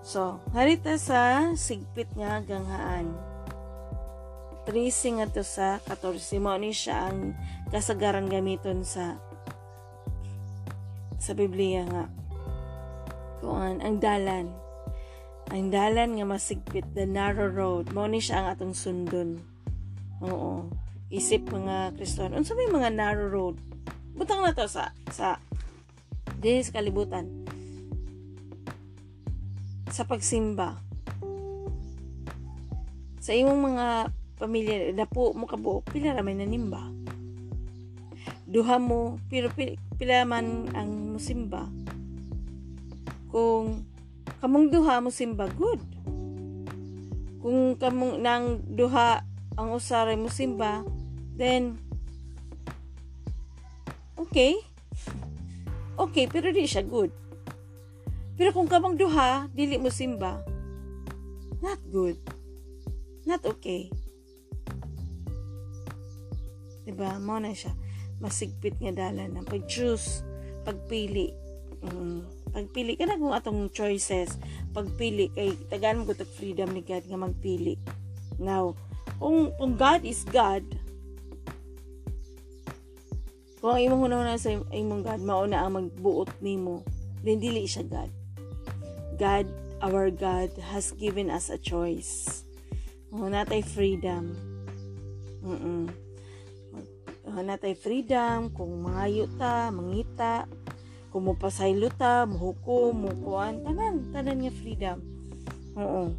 So, 0.00 0.40
harita 0.56 0.96
sa 0.96 1.52
sigpit 1.52 2.08
nga 2.16 2.40
ganghaan. 2.40 3.12
Tracing 4.64 5.24
ato 5.24 5.44
sa 5.44 5.80
14 5.84 6.40
mo 6.40 6.56
ni 6.56 6.72
siya 6.72 7.08
ang 7.08 7.36
kasagaran 7.72 8.28
gamiton 8.28 8.84
sa 8.84 9.16
sa 11.18 11.32
Biblia 11.32 11.84
nga 11.88 12.04
kuan 13.38 13.78
ang 13.80 14.02
dalan. 14.02 14.50
Ang 15.48 15.72
dalan 15.72 16.18
nga 16.18 16.26
masigpit 16.28 16.84
the 16.92 17.08
narrow 17.08 17.48
road. 17.48 17.88
Mo 17.96 18.04
ni 18.04 18.20
siya 18.20 18.44
ang 18.44 18.46
atong 18.52 18.74
sundon. 18.76 19.40
Oo. 20.20 20.68
Isip 21.08 21.48
mga 21.48 21.96
Kristiyan 21.96 22.36
unsa 22.36 22.52
may 22.52 22.68
mga 22.68 22.92
narrow 22.92 23.32
road? 23.32 23.56
Butang 24.12 24.44
na 24.44 24.52
to 24.52 24.68
sa 24.68 24.92
sa 25.08 25.40
sa 26.38 26.72
kalibutan. 26.74 27.24
Sa 29.88 30.04
pagsimba. 30.04 30.76
Sa 33.24 33.32
imong 33.32 33.72
mga 33.72 33.86
pamilya 34.36 34.76
dapo 34.92 35.32
mo 35.32 35.48
kabuok 35.48 35.88
pila 35.88 36.12
ra 36.12 36.20
may 36.20 36.36
nanimba? 36.36 36.92
Duha 38.44 38.76
mo 38.76 39.16
pero 39.32 39.48
pila 39.96 40.28
man 40.28 40.68
ang 40.76 41.16
musimba 41.16 41.72
kung 43.28 43.84
kamong 44.40 44.72
duha 44.72 45.00
mo 45.04 45.12
simba 45.12 45.48
good 45.56 45.80
kung 47.38 47.78
kamong 47.78 48.18
nang 48.20 48.60
duha 48.66 49.22
ang 49.58 49.74
usaray 49.74 50.18
mo 50.18 50.30
simba 50.30 50.82
then 51.38 51.78
okay. 54.18 54.58
Okay 55.98 56.30
pero 56.30 56.54
di 56.54 56.62
siya 56.62 56.86
good. 56.86 57.10
Pero 58.38 58.54
kung 58.54 58.70
kamong 58.70 58.94
duha 58.94 59.50
dili 59.50 59.78
mo 59.78 59.90
simba 59.90 60.42
not 61.58 61.78
good. 61.90 62.18
Not 63.26 63.42
okay. 63.46 63.90
Diba? 66.86 67.18
Mo 67.20 67.36
na 67.42 67.52
siya. 67.52 67.74
Masigpit 68.22 68.78
nga 68.80 68.94
dalan 68.94 69.36
ang 69.36 69.46
pag-choose 69.46 70.22
pagpili. 70.64 71.34
Mm 71.82 72.37
pagpili 72.52 72.98
kana 72.98 73.20
kung 73.20 73.34
atong 73.34 73.72
choices. 73.72 74.36
Pagpili 74.72 75.32
kay 75.32 75.54
tagaan 75.68 76.02
mo 76.02 76.10
tag 76.12 76.28
freedom 76.28 76.72
ni 76.72 76.82
God 76.82 77.04
nga 77.06 77.18
magpili. 77.18 77.76
Now 78.40 78.74
kung 79.18 79.50
kung 79.56 79.74
God 79.74 80.04
is 80.06 80.22
God 80.28 80.64
kung 83.58 83.74
ang 83.74 83.82
imong 83.82 84.02
hunahuna 84.06 84.38
sa 84.38 84.54
imong 84.54 85.02
God 85.02 85.20
mao 85.26 85.42
na 85.42 85.66
ang 85.66 85.74
magbuot 85.74 86.30
nimo 86.38 86.86
then 87.26 87.42
dili 87.42 87.66
siya 87.66 87.84
God. 87.86 88.10
God 89.18 89.46
our 89.82 90.10
God 90.10 90.50
has 90.70 90.94
given 90.94 91.30
us 91.30 91.50
a 91.50 91.58
choice. 91.58 92.46
Kung 93.10 93.34
natay 93.34 93.62
freedom. 93.62 94.34
Mm 95.42 95.58
-mm. 95.58 95.84
natay 97.38 97.74
freedom 97.78 98.50
kung 98.50 98.82
mangayo 98.82 99.30
ta 99.38 99.70
mangita 99.70 100.44
kung 101.08 101.24
mo 101.24 101.32
pasaylo 101.36 101.88
ta, 101.88 102.28
muhukom, 102.28 103.08
mukuan, 103.08 103.64
tanan, 103.64 104.12
tanan 104.12 104.44
nga 104.44 104.52
freedom. 104.52 104.98
Oo. 105.78 106.12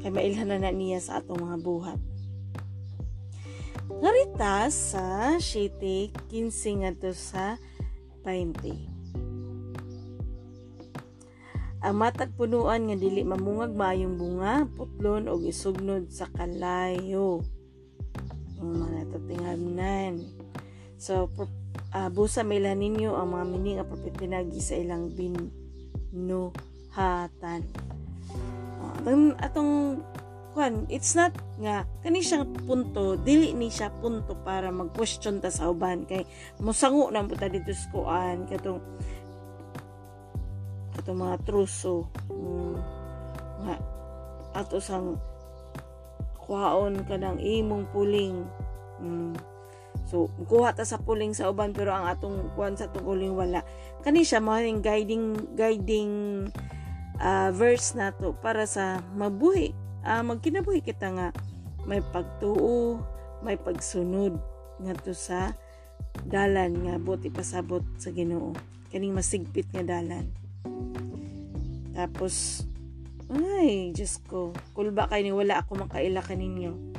Kay 0.00 0.10
mailhan 0.12 0.48
na, 0.48 0.56
na 0.56 0.72
niya 0.72 1.02
sa 1.02 1.20
atong 1.20 1.42
mga 1.42 1.58
buhat. 1.60 2.00
Ngarita 3.86 4.68
sa 4.72 5.36
7, 5.38 6.10
15 6.32 6.82
nga 6.82 6.92
to 6.96 7.12
sa 7.12 7.60
20. 8.24 8.96
Ang 11.86 11.94
matag 12.02 12.34
nga 12.34 12.96
dili 12.98 13.22
mamungag 13.22 13.70
maayong 13.70 14.18
bunga, 14.18 14.66
putlon 14.74 15.30
o 15.30 15.38
isugnod 15.38 16.10
sa 16.10 16.26
kalayo. 16.34 17.46
Ang 18.58 18.70
mga 18.74 19.00
tatinghanan. 19.14 20.18
So, 20.98 21.30
uh, 21.94 22.08
busa 22.12 22.42
mila 22.42 22.74
ninyo 22.74 23.16
ang 23.16 23.32
mga 23.32 23.44
mini 23.48 23.70
nga 23.78 23.86
propinagi 23.88 24.60
sa 24.60 24.76
ilang 24.76 25.10
binuhatan. 26.12 27.60
Uh, 29.06 29.32
atong, 29.40 30.02
kwan, 30.56 30.88
it's 30.88 31.12
not 31.12 31.36
nga 31.60 31.88
kani 32.04 32.20
siyang 32.20 32.52
punto, 32.68 33.16
dili 33.16 33.52
ni 33.56 33.72
siya 33.72 33.88
punto 33.88 34.36
para 34.40 34.68
mag-question 34.68 35.40
ta 35.40 35.52
sa 35.52 35.72
uban 35.72 36.04
kay 36.04 36.24
mosango 36.60 37.08
na 37.08 37.24
puta 37.24 37.48
dito 37.48 37.72
sa 37.72 37.88
kuan 37.92 38.44
katong 38.48 38.80
katong 40.96 41.20
mga 41.20 41.36
truso 41.44 42.08
um, 42.32 42.76
nga 43.64 43.76
ato 44.56 44.80
sang 44.80 45.20
kuhaon 46.44 47.04
kanang 47.04 47.40
imong 47.40 47.84
puling 47.92 48.44
um, 49.00 49.32
So, 50.04 50.28
kuha 50.46 50.76
ta 50.76 50.84
sa 50.84 51.00
puling 51.00 51.32
sa 51.32 51.48
uban 51.48 51.72
pero 51.72 51.90
ang 51.90 52.06
atong 52.06 52.52
kuan 52.54 52.76
sa 52.76 52.92
tuguling 52.92 53.32
wala. 53.32 53.64
Kani 54.04 54.22
siya 54.22 54.44
mo 54.44 54.54
guiding 54.54 55.56
guiding 55.56 56.12
uh, 57.18 57.50
verse 57.50 57.96
na 57.96 58.12
to 58.12 58.36
para 58.38 58.68
sa 58.68 59.02
mabuhi. 59.16 59.72
Uh, 60.06 60.22
magkinabuhi 60.22 60.84
kita 60.84 61.10
nga 61.10 61.28
may 61.88 61.98
pagtuo, 62.14 63.02
may 63.42 63.58
pagsunod 63.58 64.38
nga 64.86 64.94
to 65.02 65.10
sa 65.16 65.56
dalan 66.28 66.86
nga 66.86 67.00
buti 67.02 67.32
pasabot 67.32 67.82
sa 67.98 68.14
Ginoo. 68.14 68.54
Kaning 68.94 69.16
masigpit 69.16 69.66
nga 69.74 69.82
dalan. 69.82 70.30
Tapos 71.96 72.62
ay, 73.26 73.90
Diyos 73.90 74.22
ko, 74.22 74.54
kulba 74.70 75.10
kay 75.10 75.26
ni 75.26 75.34
wala 75.34 75.58
ako 75.58 75.82
makaila 75.82 76.22
kaninyo 76.22 76.95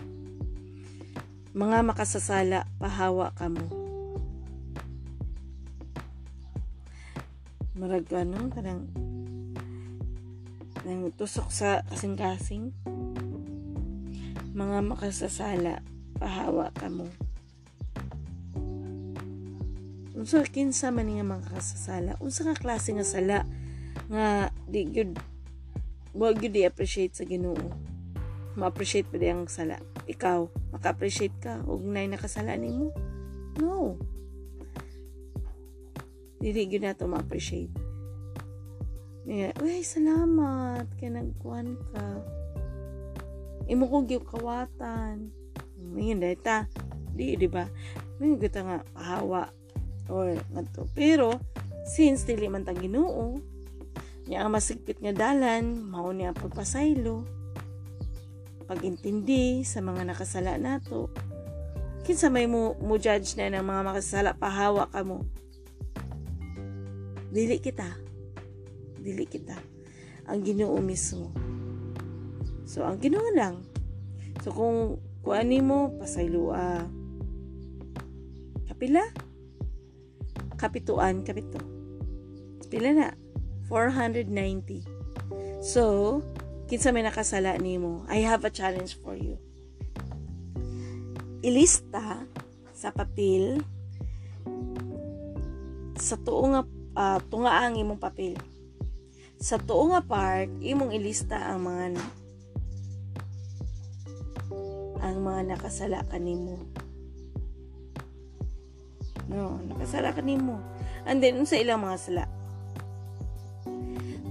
mga 1.58 1.82
makasasala, 1.82 2.70
pahawa 2.78 3.34
kamo. 3.34 3.88
marag 7.78 8.10
ano 8.10 8.50
kanang 8.50 8.89
nang 10.82 11.13
tusok 11.13 11.54
sa 11.54 11.86
kasing-kasing. 11.93 12.74
Mga 14.58 14.78
makasasala 14.82 15.86
pahawa 16.17 16.74
ka 16.74 16.89
mo. 16.89 17.06
Unsa 20.17 20.41
kinsa 20.50 20.89
man 20.89 21.06
nga 21.06 21.26
mga 21.26 22.17
unsa 22.17 22.50
nga 22.50 22.58
klase 22.58 22.98
nga 22.98 23.06
sala 23.06 23.46
nga 24.10 24.50
di 24.65 24.89
gyud 24.89 25.13
wa 26.17 26.34
gyud 26.34 26.58
di 26.58 26.65
appreciate 26.65 27.13
sa 27.13 27.30
Ginoo? 27.30 27.62
Ma-appreciate 28.58 29.06
pa 29.06 29.22
di 29.22 29.30
ang 29.30 29.46
sala? 29.46 29.78
Ikaw 30.10 30.66
maka-appreciate 30.77 31.33
ka 31.41 31.65
og 31.65 31.81
nay 31.81 32.05
nakasala 32.05 32.53
nimo 32.53 32.93
no 33.57 33.97
dili 36.37 36.69
gyud 36.69 36.85
nato 36.85 37.09
ma-appreciate 37.09 37.87
Yeah. 39.27 39.51
Uy, 39.59 39.83
salamat. 39.83 40.87
Kaya 40.95 41.19
nagkuhan 41.19 41.75
ka. 41.91 42.23
Imo 43.67 43.91
ko 43.91 44.07
gyud 44.07 44.23
kawatan. 44.23 45.35
Ngayon, 45.83 46.23
dahil 46.23 46.39
ta. 46.39 46.71
Di, 47.11 47.35
di 47.35 47.51
ba? 47.51 47.67
May 48.23 48.39
kita 48.39 48.63
nga 48.63 48.79
pahawa. 48.95 49.51
Or, 50.07 50.31
ngadto. 50.31 50.87
Pero, 50.95 51.35
since 51.83 52.23
dili 52.23 52.47
man 52.47 52.63
tang 52.63 52.79
ginoo, 52.79 53.43
niya 54.31 54.47
ang 54.47 54.55
masigpit 54.55 55.03
nga 55.03 55.11
dalan, 55.11 55.75
mao 55.75 56.07
niya 56.15 56.31
pagpasaylo, 56.31 57.27
pagintindi 58.67 59.63
sa 59.63 59.80
mga 59.80 60.13
nakasala 60.13 60.60
nato. 60.60 61.10
Kinsa 62.03 62.27
may 62.27 62.45
mo, 62.45 62.75
mo 62.80 62.99
judge 62.99 63.36
na 63.39 63.51
ng 63.51 63.63
mga 63.63 63.82
makasala, 63.84 64.36
pahawa 64.36 64.91
ka 64.91 65.01
mo. 65.01 65.23
Dili 67.32 67.60
kita. 67.60 67.88
Dili 68.99 69.23
kita. 69.27 69.56
Ang 70.27 70.43
Ginoo 70.43 70.77
mismo. 70.84 71.32
So 72.67 72.84
ang 72.84 72.99
Ginoo 72.99 73.32
lang. 73.32 73.63
So 74.43 74.51
kung 74.51 74.99
kuan 75.23 75.51
mo 75.63 75.95
pasaylua 75.99 76.84
kapila? 78.67 79.03
Kapituan 80.60 81.23
kapito. 81.23 81.60
Pila 82.67 82.91
na? 82.91 83.08
490 83.67 84.88
so 85.60 86.23
kinsa 86.67 86.91
may 86.91 87.03
nakasala 87.03 87.56
nimo 87.56 88.03
I 88.12 88.23
have 88.27 88.43
a 88.43 88.51
challenge 88.51 88.99
for 88.99 89.15
you. 89.15 89.39
Ilista 91.39 92.27
sa 92.75 92.91
papel 92.91 93.63
sa 95.97 96.19
tuo 96.19 96.45
nga 96.53 96.62
uh, 96.93 97.19
tungaang 97.32 97.80
imong 97.80 97.97
papel. 97.97 98.36
Sa 99.39 99.58
tuo 99.58 99.89
nga 99.95 100.03
part 100.03 100.51
imong 100.60 100.91
ilista 100.91 101.39
ang 101.39 101.65
mga 101.65 101.86
ang 105.01 105.17
mga 105.23 105.41
nakasala 105.56 106.03
kanimo 106.12 106.67
no 109.27 109.60
nakasala 109.67 110.15
kanimo 110.15 110.60
and 111.03 111.19
then 111.19 111.36
unsa 111.36 111.60
ilang 111.60 111.84
mga 111.84 111.97
sala 111.99 112.23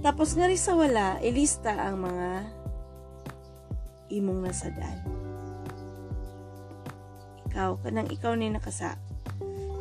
tapos 0.01 0.37
nga 0.37 0.45
rin 0.49 0.59
sa 0.59 0.77
wala 0.77 1.17
ilista 1.19 1.73
ang 1.73 2.03
mga 2.05 2.29
imong 4.13 4.39
nasadal 4.45 4.97
ikaw 7.47 7.75
kanang 7.81 8.07
ikaw 8.13 8.33
ni 8.37 8.51
nakasa 8.51 8.95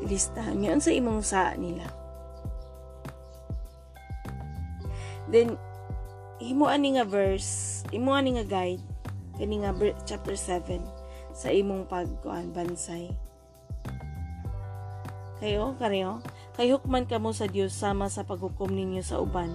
ilistahan 0.02 0.56
niyo 0.56 0.78
sa 0.78 0.92
imong 0.92 1.20
sa 1.22 1.52
nila 1.58 1.86
Then, 5.26 5.58
imo 6.38 6.70
ani 6.70 6.94
nga 6.98 7.04
verse, 7.06 7.82
imo 7.90 8.14
ani 8.14 8.38
nga 8.38 8.46
guide, 8.46 8.84
kani 9.34 9.66
nga 9.66 9.74
chapter 10.06 10.38
7 10.38 10.78
sa 11.34 11.50
imong 11.50 11.90
pagkuan 11.90 12.54
bansay. 12.54 13.10
Kayo, 15.42 15.74
kareho, 15.76 16.22
kay 16.56 16.72
hukman 16.72 17.04
kamo 17.04 17.34
sa 17.34 17.50
Dios 17.50 17.76
sama 17.76 18.08
sa 18.08 18.24
paghukom 18.24 18.72
ninyo 18.72 19.02
sa 19.04 19.20
uban. 19.20 19.52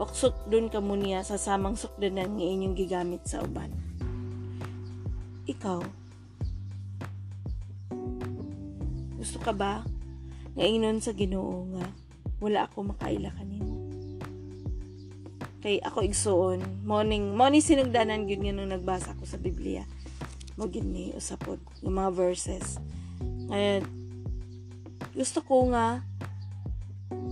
Oksot 0.00 0.48
dun 0.48 0.72
kamo 0.72 0.96
niya 0.96 1.20
sa 1.24 1.36
samang 1.36 1.76
sukdanan 1.76 2.36
nga 2.36 2.46
inyong 2.46 2.76
gigamit 2.76 3.22
sa 3.28 3.44
uban. 3.44 3.72
Ikaw, 5.48 5.80
gusto 9.18 9.38
ka 9.42 9.52
ba 9.54 9.84
nga 10.52 10.64
inon 10.64 11.00
sa 11.00 11.14
Ginoo 11.14 11.68
nga 11.76 11.86
wala 12.42 12.66
ako 12.66 12.90
makaila 12.90 13.30
kanimo? 13.32 13.72
kay 15.62 15.78
ako 15.78 16.02
igsuon 16.02 16.58
morning 16.82 17.38
morning 17.38 17.62
sinugdanan 17.62 18.26
gyud 18.26 18.42
nga 18.42 18.50
nung 18.50 18.74
nagbasa 18.74 19.14
ko 19.14 19.22
sa 19.22 19.38
Biblia 19.38 19.86
mo 20.58 20.66
gyud 20.66 20.82
ni 20.82 21.14
usapod 21.14 21.62
yung 21.86 22.02
mga 22.02 22.10
verses 22.10 22.82
ngayon 23.46 23.86
gusto 25.14 25.38
ko 25.46 25.70
nga 25.70 26.02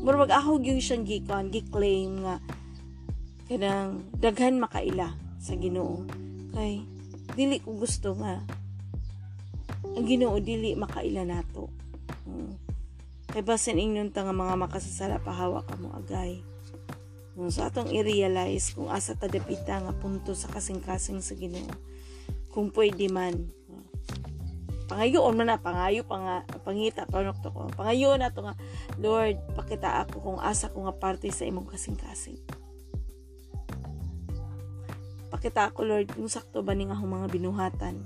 murag 0.00 0.32
ako 0.32 0.60
gyud 0.60 0.80
siyang 0.80 1.04
gikon 1.04 1.52
gi-claim 1.52 2.24
nga 2.24 2.36
kanang 3.48 4.04
daghan 4.16 4.56
makaila 4.56 5.12
sa 5.36 5.56
Ginoo 5.56 6.04
kay 6.56 6.84
dili 7.36 7.60
ko 7.60 7.76
gusto 7.78 8.16
nga 8.18 8.40
ang 9.84 10.04
Ginoo 10.06 10.36
dili 10.40 10.72
makaila 10.74 11.24
nato 11.24 11.68
hmm. 12.24 12.52
kay 13.30 13.42
basin 13.44 13.78
ingnon 13.78 14.12
ta 14.12 14.24
nga 14.24 14.34
mga 14.34 14.56
makasasala 14.56 15.20
pahawa 15.20 15.62
ka 15.66 15.76
agay 15.76 16.42
So 17.48 17.64
atong 17.64 17.88
i-realize 17.88 18.76
kung 18.76 18.92
asa 18.92 19.16
ta 19.16 19.24
dapita 19.24 19.80
nga 19.80 19.96
punto 19.96 20.36
sa 20.36 20.52
kasing-kasing 20.52 21.24
sa 21.24 21.32
Ginoo. 21.32 21.72
Kung 22.52 22.68
pwede 22.68 23.08
man. 23.08 23.48
Pangayoon 24.90 25.38
man 25.38 25.54
na, 25.54 25.62
pangayo 25.62 26.02
pa 26.02 26.18
nga, 26.18 26.36
pangita, 26.66 27.06
panok 27.06 27.38
to 27.38 27.54
ko. 27.54 27.70
Pangayoon 27.78 28.18
na 28.18 28.34
to 28.34 28.42
nga, 28.42 28.58
Lord, 28.98 29.38
pakita 29.54 30.02
ako 30.02 30.18
kung 30.18 30.38
asa 30.42 30.66
ko 30.66 30.82
nga 30.82 30.94
parte 30.98 31.30
sa 31.30 31.46
imong 31.46 31.70
kasing-kasing. 31.70 32.42
Pakita 35.30 35.70
ako, 35.70 35.86
Lord, 35.86 36.10
kung 36.10 36.26
sakto 36.26 36.66
ba 36.66 36.74
ning 36.74 36.90
akong 36.90 37.06
mga 37.06 37.30
binuhatan. 37.30 38.02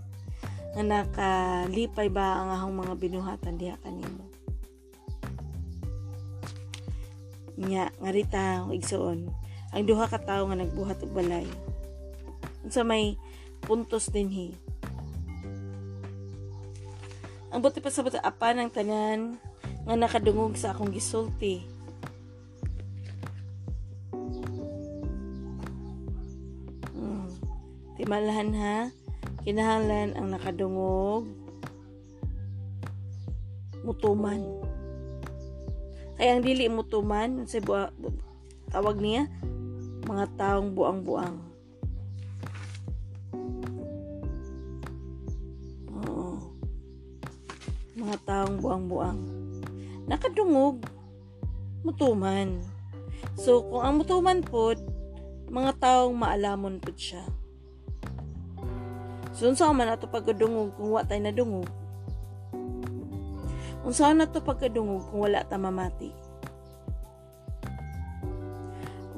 Nga 0.76 0.84
nakalipay 0.84 2.12
ba 2.12 2.44
ang 2.44 2.52
akong 2.52 2.76
mga 2.76 2.94
binuhatan 3.00 3.56
diha 3.56 3.80
kanimo. 3.80 4.28
Nya, 7.56 7.88
ngarita 7.96 8.68
igsoon. 8.76 9.32
Ang 9.72 9.84
duha 9.88 10.04
ka 10.04 10.20
tawo 10.20 10.52
nga 10.52 10.60
nagbuhat 10.60 11.00
og 11.00 11.16
balay. 11.16 11.48
Unsa 12.60 12.84
may 12.84 13.16
puntos 13.64 14.12
din 14.12 14.28
hi. 14.28 14.48
Ang 17.54 17.62
buti 17.62 17.78
pa 17.78 17.94
sa 17.94 18.02
apa 18.02 18.50
ng 18.50 18.66
tanan 18.74 19.38
nga 19.86 19.94
nakadungog 19.94 20.58
sa 20.58 20.74
akong 20.74 20.90
gisulti. 20.90 21.62
Hmm. 26.90 27.30
Timalahan 27.94 28.50
ha, 28.58 28.76
kinahanglan 29.46 30.18
ang 30.18 30.34
nakadungog 30.34 31.30
mutuman 33.86 34.64
kaya 36.14 36.38
ang 36.38 36.42
dili 36.46 36.70
mo 36.70 36.86
tuman, 36.86 37.44
sa 37.44 37.60
buwa, 37.60 37.92
tawag 38.72 38.96
niya, 39.02 39.28
mga 40.06 40.24
taong 40.40 40.72
buang-buang. 40.72 41.43
Mga 48.04 48.20
taong 48.28 48.60
buang-buang. 48.60 49.16
Nakadungog, 50.04 50.84
mutuman. 51.80 52.60
So, 53.40 53.64
kung 53.64 53.80
ang 53.80 53.96
mutuman 53.96 54.44
po, 54.44 54.76
mga 55.48 55.72
taong 55.80 56.12
maalamon 56.12 56.84
po 56.84 56.92
siya. 56.92 57.24
So, 59.32 59.48
unsa 59.48 59.72
man 59.72 59.88
ato 59.88 60.04
pagkadungog 60.04 60.76
kung 60.76 60.92
wa 60.92 61.00
tay 61.00 61.24
nadungog? 61.24 61.72
Unsa 63.88 64.12
na 64.12 64.28
to 64.28 64.44
pagkadungog 64.44 65.08
kung 65.08 65.24
wala 65.24 65.40
ta 65.40 65.56
mamati? 65.56 66.12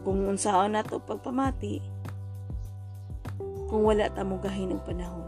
Kung 0.06 0.30
unsa 0.30 0.62
na 0.70 0.86
to 0.86 1.02
pagpamati 1.02 1.82
kung 3.66 3.82
wala 3.82 4.06
ta 4.06 4.22
mo 4.22 4.38
gahin 4.38 4.78
og 4.78 4.82
panahon. 4.86 5.26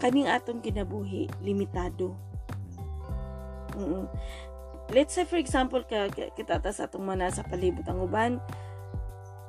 Kaning 0.00 0.26
atong 0.26 0.64
kinabuhi 0.64 1.28
limitado. 1.44 2.16
Mm-mm. 3.76 4.08
Let's 4.90 5.14
say 5.14 5.22
for 5.22 5.38
example 5.38 5.86
ka 5.86 6.10
kita 6.10 6.58
ta 6.58 6.74
sa 6.74 6.90
atong 6.90 7.06
mana 7.06 7.30
sa 7.30 7.46
palibot 7.46 7.86
ang 7.86 8.02
uban, 8.02 8.42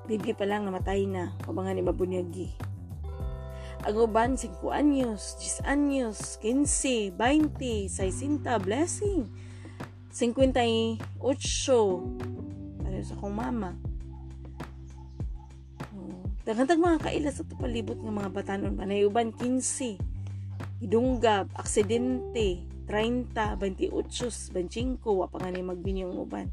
bibi 0.05 0.37
pa 0.37 0.45
lang 0.45 0.67
namatay 0.67 1.09
na, 1.09 1.33
kabangan 1.41 1.73
ni 1.79 1.81
mabunyagi 1.81 2.49
Ang 3.81 3.95
uban 3.97 4.37
5 4.37 4.61
anyos, 4.69 5.33
10 5.41 5.65
anyos, 5.65 6.37
15, 6.37 7.17
20, 7.17 7.89
60, 7.89 8.45
blessing. 8.61 9.25
58 10.13 10.99
para 12.83 12.99
sa 13.01 13.15
akong 13.17 13.33
mama. 13.33 13.73
Oh, 15.97 16.29
Dagantag 16.45 16.77
mga 16.77 17.01
kaila 17.01 17.31
sa 17.33 17.47
palibot 17.57 17.97
ng 17.97 18.11
mga 18.11 18.29
batanon 18.29 18.77
panay 18.77 19.07
uban 19.07 19.33
15. 19.33 20.10
Idunggab, 20.81 21.53
aksidente, 21.53 22.65
30, 22.89 23.55
28, 23.55 24.49
25, 24.49 24.97
wa 25.05 25.29
pa 25.29 25.37
nga 25.37 25.53
magbinyong 25.53 26.17
uban. 26.17 26.49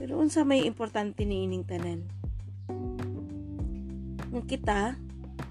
Pero 0.00 0.16
unsa 0.16 0.48
may 0.48 0.64
importante 0.64 1.28
ni 1.28 1.44
ining 1.44 1.68
tanan? 1.68 2.00
Nga 4.32 4.42
kita 4.48 4.96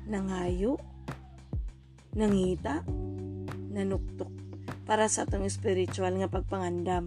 nangayo, 0.10 0.82
nangita, 2.18 2.82
nanuktok 3.70 4.34
para 4.90 5.06
sa 5.06 5.30
atong 5.30 5.46
spiritual 5.46 6.18
nga 6.18 6.26
pagpangandam. 6.26 7.06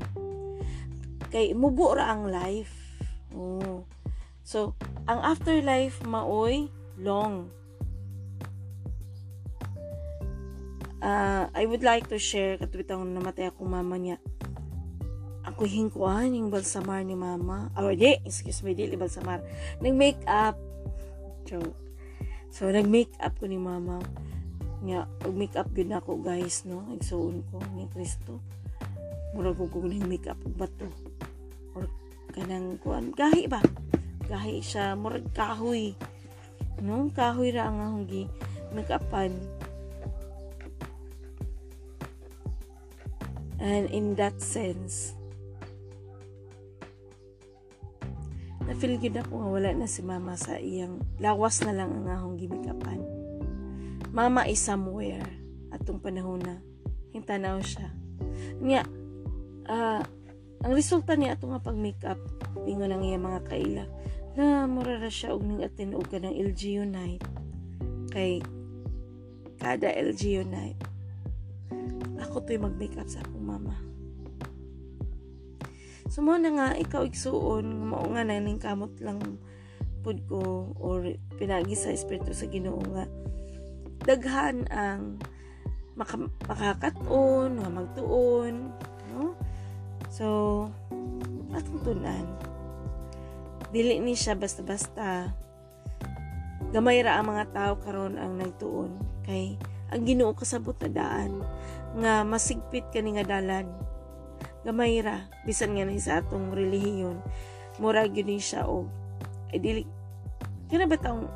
Kay 1.35 1.59
mubo 1.59 1.99
ra 1.99 2.15
ang 2.15 2.31
life. 2.31 3.03
Oh. 3.35 3.83
So, 4.47 4.79
ang 5.11 5.19
afterlife 5.19 5.99
maoy 6.07 6.71
long. 6.95 7.51
Uh, 11.03 11.51
I 11.51 11.67
would 11.67 11.83
like 11.83 12.07
to 12.15 12.19
share 12.23 12.55
katwitang 12.63 13.03
namatay 13.11 13.51
akong 13.51 13.67
mama 13.67 13.99
niya. 13.99 14.23
Ako 15.43 15.67
hingkuan 15.67 16.39
yung 16.39 16.55
balsamar 16.55 17.03
ni 17.03 17.19
mama. 17.19 17.75
Or 17.75 17.91
di, 17.91 18.23
excuse 18.23 18.63
me, 18.63 18.79
di 18.79 18.95
balsamar. 18.95 19.43
Nag-make 19.83 20.23
up. 20.31 20.55
Joke. 21.43 21.75
So, 22.55 22.71
nag-make 22.71 23.11
up 23.19 23.35
ko 23.43 23.51
ni 23.51 23.59
mama 23.59 23.99
nga 24.83 25.07
pag 25.23 25.35
make 25.39 25.55
up 25.55 25.71
gyud 25.71 25.95
ako 25.95 26.19
guys 26.19 26.67
no 26.67 26.83
igsuon 26.91 27.47
ko 27.55 27.63
ni 27.79 27.87
Kristo 27.95 28.43
murag 29.31 29.55
ko 29.55 29.71
kung 29.71 29.87
make 30.11 30.27
up 30.27 30.39
ug 30.43 30.59
bato 30.59 30.91
or 31.79 31.87
kanang 32.35 32.83
kuan 32.83 33.15
gahi 33.15 33.47
ba 33.47 33.63
gahi 34.27 34.59
siya 34.59 34.99
murag 34.99 35.31
kahoy 35.31 35.95
no 36.83 37.07
kahoy 37.15 37.55
ra 37.55 37.71
ang 37.71 37.79
akong 37.79 38.07
gi 38.11 38.25
make 38.75 38.91
upan 38.91 39.39
and 43.63 43.87
in 43.95 44.19
that 44.19 44.37
sense 44.43 45.15
na 48.67 48.75
feel 48.75 48.99
gid 48.99 49.15
ako 49.15 49.39
nga 49.39 49.49
wala 49.49 49.71
na 49.75 49.87
si 49.87 50.03
mama 50.03 50.35
sa 50.35 50.59
iyang 50.59 50.99
lawas 51.23 51.63
na 51.63 51.75
lang 51.75 51.91
ang 51.95 52.07
akong 52.11 52.37
gimikapan 52.39 53.03
Mama 54.13 54.45
is 54.45 54.61
somewhere 54.61 55.25
atong 55.73 55.97
panahon 55.97 56.45
na 56.45 56.61
hintanaw 57.17 57.57
siya. 57.65 57.89
Nya 58.61 58.85
uh, 59.65 60.05
ang 60.61 60.73
resulta 60.77 61.17
niya 61.17 61.33
ato 61.33 61.49
nga 61.49 61.65
pag 61.65 61.81
makeup 61.81 62.21
ingon 62.69 62.93
ang 62.93 63.09
iya 63.09 63.17
mga 63.17 63.41
kaila 63.49 63.85
na 64.37 64.69
mura 64.69 65.01
ra 65.01 65.09
siya 65.09 65.33
og 65.33 65.49
ning 65.49 65.65
attend 65.65 65.97
og 65.97 66.13
kanang 66.13 66.37
LGU 66.37 66.85
night 66.85 67.25
kay 68.13 68.45
kada 69.57 69.89
LGU 69.97 70.45
night 70.45 70.77
ako 72.33 72.49
to'y 72.49 72.57
mag 72.57 72.73
makeup 72.81 73.05
sa 73.05 73.21
akong 73.21 73.45
mama 73.45 73.77
Sumo 76.09 76.37
na 76.37 76.53
nga 76.53 76.69
ikaw 76.77 77.05
igsuon 77.05 77.93
mao 77.93 78.05
nga 78.13 78.25
naning 78.25 78.61
kamot 78.61 78.97
lang 79.05 79.21
pud 80.01 80.25
ko 80.27 80.73
or 80.81 81.05
pinagi 81.37 81.77
sa 81.77 81.93
espiritu 81.93 82.33
sa 82.33 82.49
Ginoo 82.49 82.81
nga 82.97 83.05
daghan 84.03 84.67
ang 84.73 85.21
maka, 85.93 86.17
makakatuon, 86.49 87.61
nga 87.61 87.69
magtuon, 87.69 88.73
no? 89.13 89.37
So, 90.09 90.27
atong 91.53 91.81
tunan. 91.85 92.27
Dili 93.73 94.01
ni 94.01 94.17
siya 94.17 94.37
basta-basta 94.37 95.33
gamay 96.73 97.05
ra 97.05 97.21
ang 97.21 97.29
mga 97.29 97.53
tao 97.53 97.73
karon 97.81 98.17
ang 98.17 98.41
nagtuon 98.41 98.97
kay 99.25 99.61
ang 99.93 100.03
Ginoo 100.09 100.33
kasabot 100.33 100.75
na 100.81 100.89
daan 100.89 101.45
nga 102.01 102.25
masigpit 102.25 102.89
kani 102.89 103.21
nga 103.21 103.29
dalan. 103.39 103.69
Gamay 104.65 105.05
ra 105.05 105.29
bisan 105.45 105.77
nga 105.77 105.85
ni 105.85 106.01
sa 106.01 106.25
atong 106.25 106.55
relihiyon 106.55 107.21
mura 107.83 108.07
gyud 108.07 108.29
ni 108.29 108.39
siya 108.39 108.69
og 108.69 108.87
ay 109.51 109.59
dili 109.59 109.83
kana 110.71 110.87
ba 110.87 110.97
taong 110.97 111.27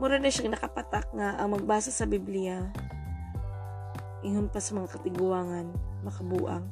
mura 0.00 0.16
na 0.16 0.32
siyang 0.32 0.54
nakapatak 0.56 1.12
nga 1.12 1.36
ang 1.36 1.52
magbasa 1.54 1.92
sa 1.92 2.08
Biblia 2.08 2.72
ingon 4.24 4.48
pa 4.50 4.58
sa 4.58 4.74
mga 4.74 4.96
katiguangan 4.96 5.70
makabuang. 6.02 6.66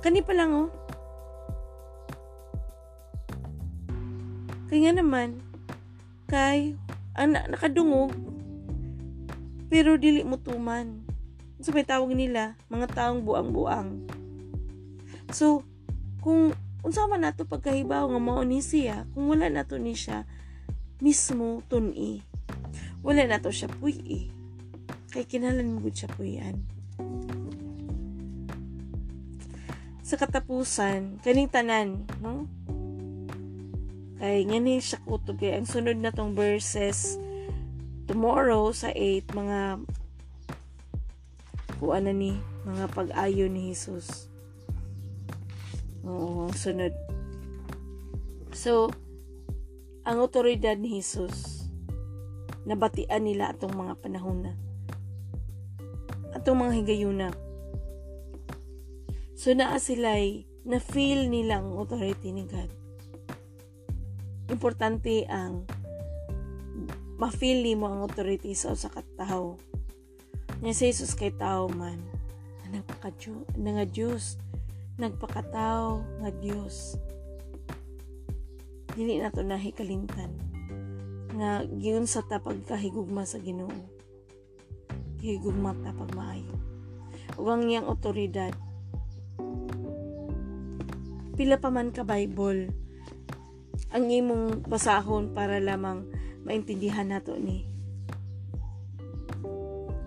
Kani 0.00 0.24
pa 0.24 0.32
lang 0.32 0.54
oh 0.56 0.70
kaya 4.70 4.94
naman 4.94 5.42
kay 6.30 6.78
ang 7.14 7.34
nakadungog 7.34 8.14
pero 9.70 9.94
dili 9.96 10.26
mo 10.26 10.38
tuman 10.38 11.02
so 11.62 11.70
may 11.70 11.86
tawag 11.86 12.14
nila 12.14 12.58
mga 12.70 12.90
taong 12.90 13.22
buang-buang 13.22 14.06
so 15.30 15.62
kung 16.20 16.52
unsa 16.82 17.06
man 17.06 17.22
nato 17.22 17.46
pagkahibaw 17.46 18.08
nga 18.10 18.20
mao 18.20 18.42
ni 18.42 18.64
siya 18.64 19.06
kung 19.14 19.30
wala 19.30 19.46
nato 19.52 19.78
ni 19.78 19.94
siya 19.94 20.26
mismo 21.00 21.64
tuni. 21.66 22.20
Wala 23.00 23.24
na 23.24 23.40
to 23.40 23.48
siya 23.48 23.72
puy 23.72 23.96
eh. 24.04 24.24
Kay 25.10 25.24
kinalan 25.24 25.80
mo 25.80 25.88
siya 25.88 26.12
puyan. 26.12 26.60
Sa 30.04 30.20
katapusan, 30.20 31.22
kaning 31.24 31.48
tanan, 31.48 32.04
no? 32.20 32.44
Kay 34.20 34.44
nga 34.44 34.58
ni 34.60 34.76
siya 34.78 35.00
kutob 35.08 35.40
kay 35.40 35.56
ang 35.56 35.64
sunod 35.64 35.96
na 35.96 36.12
tong 36.12 36.36
verses 36.36 37.16
tomorrow 38.04 38.68
sa 38.70 38.92
8 38.92 39.32
mga 39.32 39.80
kuan 41.80 42.04
na 42.04 42.12
ni 42.12 42.36
mga 42.68 42.92
pag-ayo 42.92 43.48
ni 43.48 43.72
Jesus. 43.72 44.28
Oo, 46.04 46.52
sunod. 46.52 46.92
So, 48.52 48.92
ang 50.04 50.20
otoridad 50.20 50.76
ni 50.76 51.00
Jesus 51.00 51.60
nabatian 52.64 53.24
nila 53.24 53.52
atong 53.52 53.72
mga 53.72 53.94
panahon 54.00 54.44
na 54.44 54.52
atong 56.36 56.60
mga 56.60 56.72
higayuna 56.82 57.28
so 59.32 59.56
naa 59.56 59.80
sila'y 59.80 60.44
na 60.68 60.76
feel 60.76 61.32
nilang 61.32 61.72
authority 61.76 62.32
ni 62.36 62.44
God 62.44 62.68
importante 64.50 65.24
ang 65.30 65.64
ma-feel 67.16 67.64
mo 67.78 67.88
ang 67.88 68.04
authority 68.04 68.52
sa 68.52 68.74
usa 68.74 68.90
ka 68.90 69.06
tawo 69.16 69.56
nya 70.60 70.76
si 70.76 70.92
Jesus 70.92 71.16
kay 71.16 71.32
tao 71.32 71.70
man 71.72 72.02
nagpaka 72.70 73.10
nga 73.56 73.84
Diyos 73.86 74.38
nagpakatao 75.00 76.04
nga 76.20 76.30
Diyos. 76.44 77.00
Dili 78.92 79.16
na 79.16 79.32
to 79.32 79.40
nahikalimtan 79.40 80.28
nga 81.40 81.64
giun 81.64 82.04
sa 82.04 82.20
ta 82.20 82.36
pagkahigugma 82.36 83.24
sa 83.24 83.40
Ginoo. 83.40 83.72
Higugma 85.24 85.72
ta 85.80 85.96
pag 85.96 86.12
maayo 86.12 86.52
ug 87.40 87.46
ang 87.48 87.64
iyang 87.64 87.88
otoridad 87.88 88.52
pila 91.40 91.56
pa 91.56 91.72
man 91.72 91.88
ka 91.88 92.04
Bible 92.04 92.68
ang 93.90 94.06
imong 94.06 94.66
basahon 94.66 95.34
para 95.34 95.58
lamang 95.58 96.06
maintindihan 96.46 97.06
nato 97.06 97.34
ni 97.36 97.66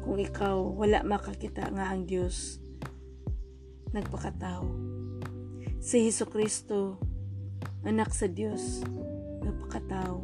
kung 0.04 0.20
ikaw 0.20 0.60
wala 0.60 1.04
makakita 1.04 1.72
nga 1.72 1.92
ang 1.92 2.04
Dios 2.08 2.60
nagpakatao 3.96 4.66
si 5.84 6.08
Hesus 6.08 6.32
Kristo 6.32 6.96
anak 7.84 8.16
sa 8.16 8.32
Diyos, 8.32 8.80
napakatao. 9.44 10.24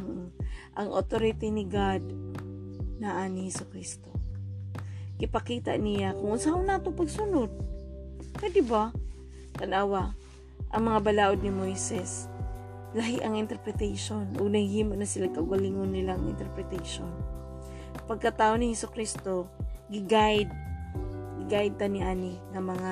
Mm. 0.00 0.28
Ang 0.76 0.88
authority 0.96 1.52
ni 1.52 1.68
God 1.68 2.04
na 2.96 3.20
ani 3.20 3.52
sa 3.52 3.68
Kristo. 3.68 4.08
Kipakita 5.20 5.76
niya 5.76 6.16
kung 6.16 6.40
saan 6.40 6.68
nato 6.68 6.92
pagsunod. 6.92 7.52
Kaya 8.36 8.64
ba? 8.64 8.92
Tanawa, 9.56 10.12
ang 10.76 10.92
mga 10.92 11.00
balaod 11.00 11.40
ni 11.40 11.48
Moises, 11.48 12.28
lahi 12.92 13.24
ang 13.24 13.40
interpretation. 13.40 14.28
Unang 14.36 14.68
himo 14.68 14.92
na 14.92 15.08
sila 15.08 15.32
kagalingon 15.32 15.88
nilang 15.88 16.28
interpretation. 16.28 17.08
Pagkatao 18.04 18.60
ni 18.60 18.76
Hesus 18.76 18.92
Kristo, 18.92 19.48
giguide, 19.88 20.52
giguide 21.40 21.80
ta 21.80 21.88
ni 21.88 22.04
ani 22.04 22.36
ng 22.52 22.60
mga 22.60 22.90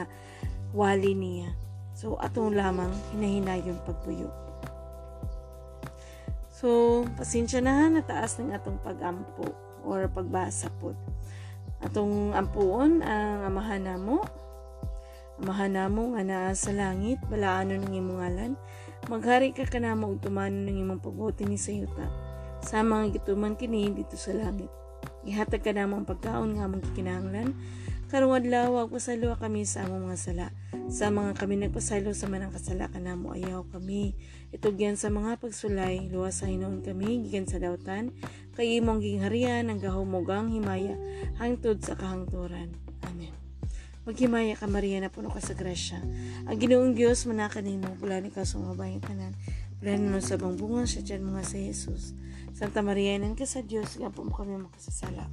wali 0.73 1.12
niya 1.12 1.53
So, 1.94 2.18
atong 2.18 2.59
lamang 2.59 2.90
hinahinayon 3.14 3.79
pagpuyo. 3.87 4.27
So, 6.51 7.03
pasensya 7.14 7.62
na 7.62 7.87
nataas 7.87 8.42
ng 8.42 8.51
atong 8.51 8.83
pagampo 8.83 9.47
or 9.87 10.11
pagbasa 10.11 10.75
po. 10.83 10.90
Atong 11.79 12.35
ampuon 12.35 12.99
ang 12.99 13.47
amahan 13.47 13.87
namo. 13.87 14.27
Amahan 15.42 15.75
namo 15.75 16.14
nga 16.14 16.23
naa 16.23 16.53
sa 16.55 16.70
langit, 16.70 17.18
balaano 17.27 17.75
ng 17.75 17.90
imong 17.90 18.18
ngalan. 18.23 18.53
Maghari 19.11 19.51
ka 19.51 19.66
kanamo 19.66 20.14
ug 20.14 20.23
tumano 20.23 20.55
ng 20.55 20.79
imong 20.79 21.03
pagbuti 21.03 21.42
ni 21.42 21.59
sayuta. 21.59 22.07
Sa 22.62 22.87
mga 22.87 23.18
gituman 23.18 23.59
kini 23.59 23.90
dito 23.90 24.14
sa 24.14 24.31
langit. 24.31 24.70
Ihatag 25.27 25.66
ka 25.66 25.75
namo 25.75 25.99
ang 25.99 26.07
pagkaon 26.07 26.55
nga 26.55 26.70
among 26.70 26.87
kinahanglan. 26.94 27.51
Karong 28.14 28.38
adlaw 28.38 28.87
pasalo 28.87 29.35
kami 29.35 29.66
sa 29.66 29.90
among 29.90 30.07
mga 30.07 30.18
sala. 30.23 30.47
Sa 30.87 31.11
mga 31.11 31.35
kami 31.35 31.66
nagpasalo 31.66 32.14
sa 32.14 32.31
manang 32.31 32.55
kasala 32.55 32.87
kanamo 32.87 33.35
ayaw 33.35 33.66
kami. 33.75 34.14
Itugyan 34.55 34.94
sa 34.94 35.11
mga 35.11 35.42
pagsulay, 35.42 36.14
luwas 36.14 36.38
sa 36.38 36.47
hinoon 36.47 36.87
kami 36.87 37.27
gikan 37.27 37.51
sa 37.51 37.59
dawtan. 37.59 38.14
Kay 38.55 38.79
imong 38.79 39.03
gingharian 39.03 39.66
ang 39.66 39.83
gahumugang 39.83 40.55
himaya 40.55 40.94
hangtod 41.42 41.83
sa 41.83 41.99
kahangturan. 41.99 42.70
Amen. 43.03 43.43
Maghimaya 44.05 44.53
ka 44.53 44.69
Maria 44.69 45.01
na 45.01 45.09
puno 45.09 45.33
ka 45.33 45.40
sa 45.40 45.57
grasya. 45.57 45.97
Ang 46.45 46.57
Ginoong 46.61 46.93
Dios 46.93 47.25
manaka 47.25 47.64
nimo 47.64 47.97
pula 47.97 48.21
ni 48.21 48.29
ka 48.29 48.45
sumabayang 48.45 49.01
tanan. 49.01 49.33
Pula 49.81 49.97
mo 49.97 50.21
sa 50.21 50.37
bangbungan 50.37 50.85
sa 50.85 51.01
tiyan 51.01 51.25
mga 51.25 51.40
sa 51.40 51.57
Jesus. 51.57 52.12
Santa 52.53 52.85
Maria 52.85 53.17
nan 53.17 53.33
ka 53.33 53.49
sa 53.49 53.64
Dios 53.64 53.97
nga 53.97 54.12
mo 54.12 54.29
kami 54.29 54.61
makasasala. 54.61 55.25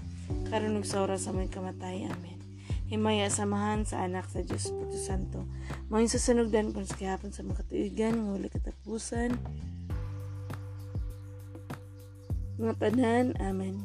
Karon 0.48 0.80
ug 0.80 0.88
sa 0.88 1.04
oras 1.04 1.28
sa 1.28 1.36
may 1.36 1.52
kamatay. 1.52 2.08
Amen. 2.08 2.40
Himaya 2.88 3.28
samahan 3.28 3.84
sa 3.84 4.08
anak 4.08 4.32
sa 4.32 4.40
Dios 4.40 4.72
Puto 4.72 4.96
Santo. 4.96 5.44
Mayon 5.92 6.08
sa 6.08 6.24
sunugdan 6.24 6.72
kung 6.72 6.88
sa 6.88 6.96
kihapon 6.96 7.36
sa 7.36 7.44
mga 7.44 7.68
katuigan 7.68 8.16
nga 8.16 8.32
wala 8.40 8.48
katapusan. 8.48 9.36
Mga 12.56 12.74
tanan. 12.80 13.36
Amen. 13.44 13.84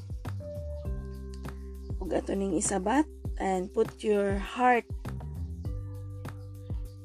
Ug 1.99 2.14
ato 2.14 2.38
ning 2.38 2.55
isabat 2.55 3.15
and 3.38 3.68
put 3.72 4.03
your 4.03 4.40
heart 4.40 4.85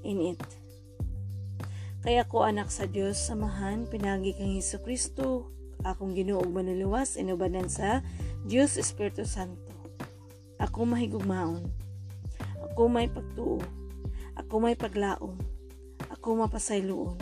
in 0.03 0.35
it. 0.35 0.41
Kaya 2.01 2.25
ko 2.25 2.41
anak 2.41 2.73
sa 2.73 2.89
Diyos, 2.89 3.21
samahan, 3.21 3.85
pinagi 3.85 4.33
kang 4.33 4.49
Heso 4.49 4.81
Kristo, 4.81 5.53
akong 5.85 6.17
ginuog 6.17 6.49
manuluwas, 6.49 7.13
inubanan 7.13 7.69
sa 7.69 8.01
Diyos 8.41 8.73
Espiritu 8.81 9.21
Santo. 9.21 9.69
Ako 10.57 10.89
mahigugmaon. 10.89 11.69
Ako 12.73 12.89
may 12.89 13.05
pagtuo. 13.05 13.61
Ako 14.33 14.53
may 14.61 14.73
paglaom. 14.73 15.37
Ako 16.09 16.41
mapasayloon. 16.41 17.17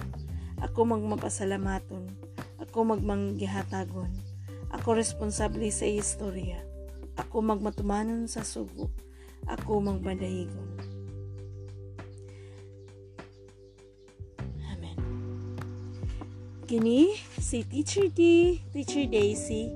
Ako 0.63 0.79
magmapasalamaton. 0.87 2.07
Ako 2.59 2.95
magmanggihatagon. 2.95 4.11
Ako 4.71 4.95
responsable 4.95 5.67
sa 5.71 5.87
istorya 5.87 6.68
ako 7.19 7.43
magmatumanon 7.43 8.31
sa 8.31 8.47
sugo. 8.47 8.87
Ako 9.43 9.83
magbadahigon. 9.83 10.69
Amen. 14.71 14.97
Kini 16.63 17.19
si 17.35 17.67
Teacher 17.67 18.07
D, 18.07 18.55
Teacher 18.71 19.03
Daisy, 19.09 19.75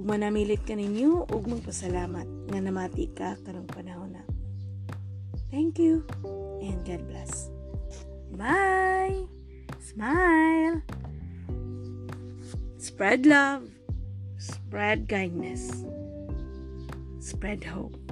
ug 0.00 0.04
manamilit 0.08 0.64
ka 0.64 0.74
ninyo 0.74 1.28
ug 1.28 1.42
magpasalamat 1.46 2.26
nga 2.50 2.58
namati 2.58 3.06
ka 3.12 3.36
karong 3.46 3.68
panahon 3.68 4.16
na. 4.16 4.24
Thank 5.52 5.78
you 5.78 6.02
and 6.64 6.82
God 6.82 7.04
bless. 7.06 7.52
Bye! 8.34 9.26
Smile! 9.82 10.82
Spread 12.78 13.26
love! 13.26 13.69
Spread 14.70 15.08
kindness. 15.08 15.84
Spread 17.18 17.64
hope. 17.64 18.09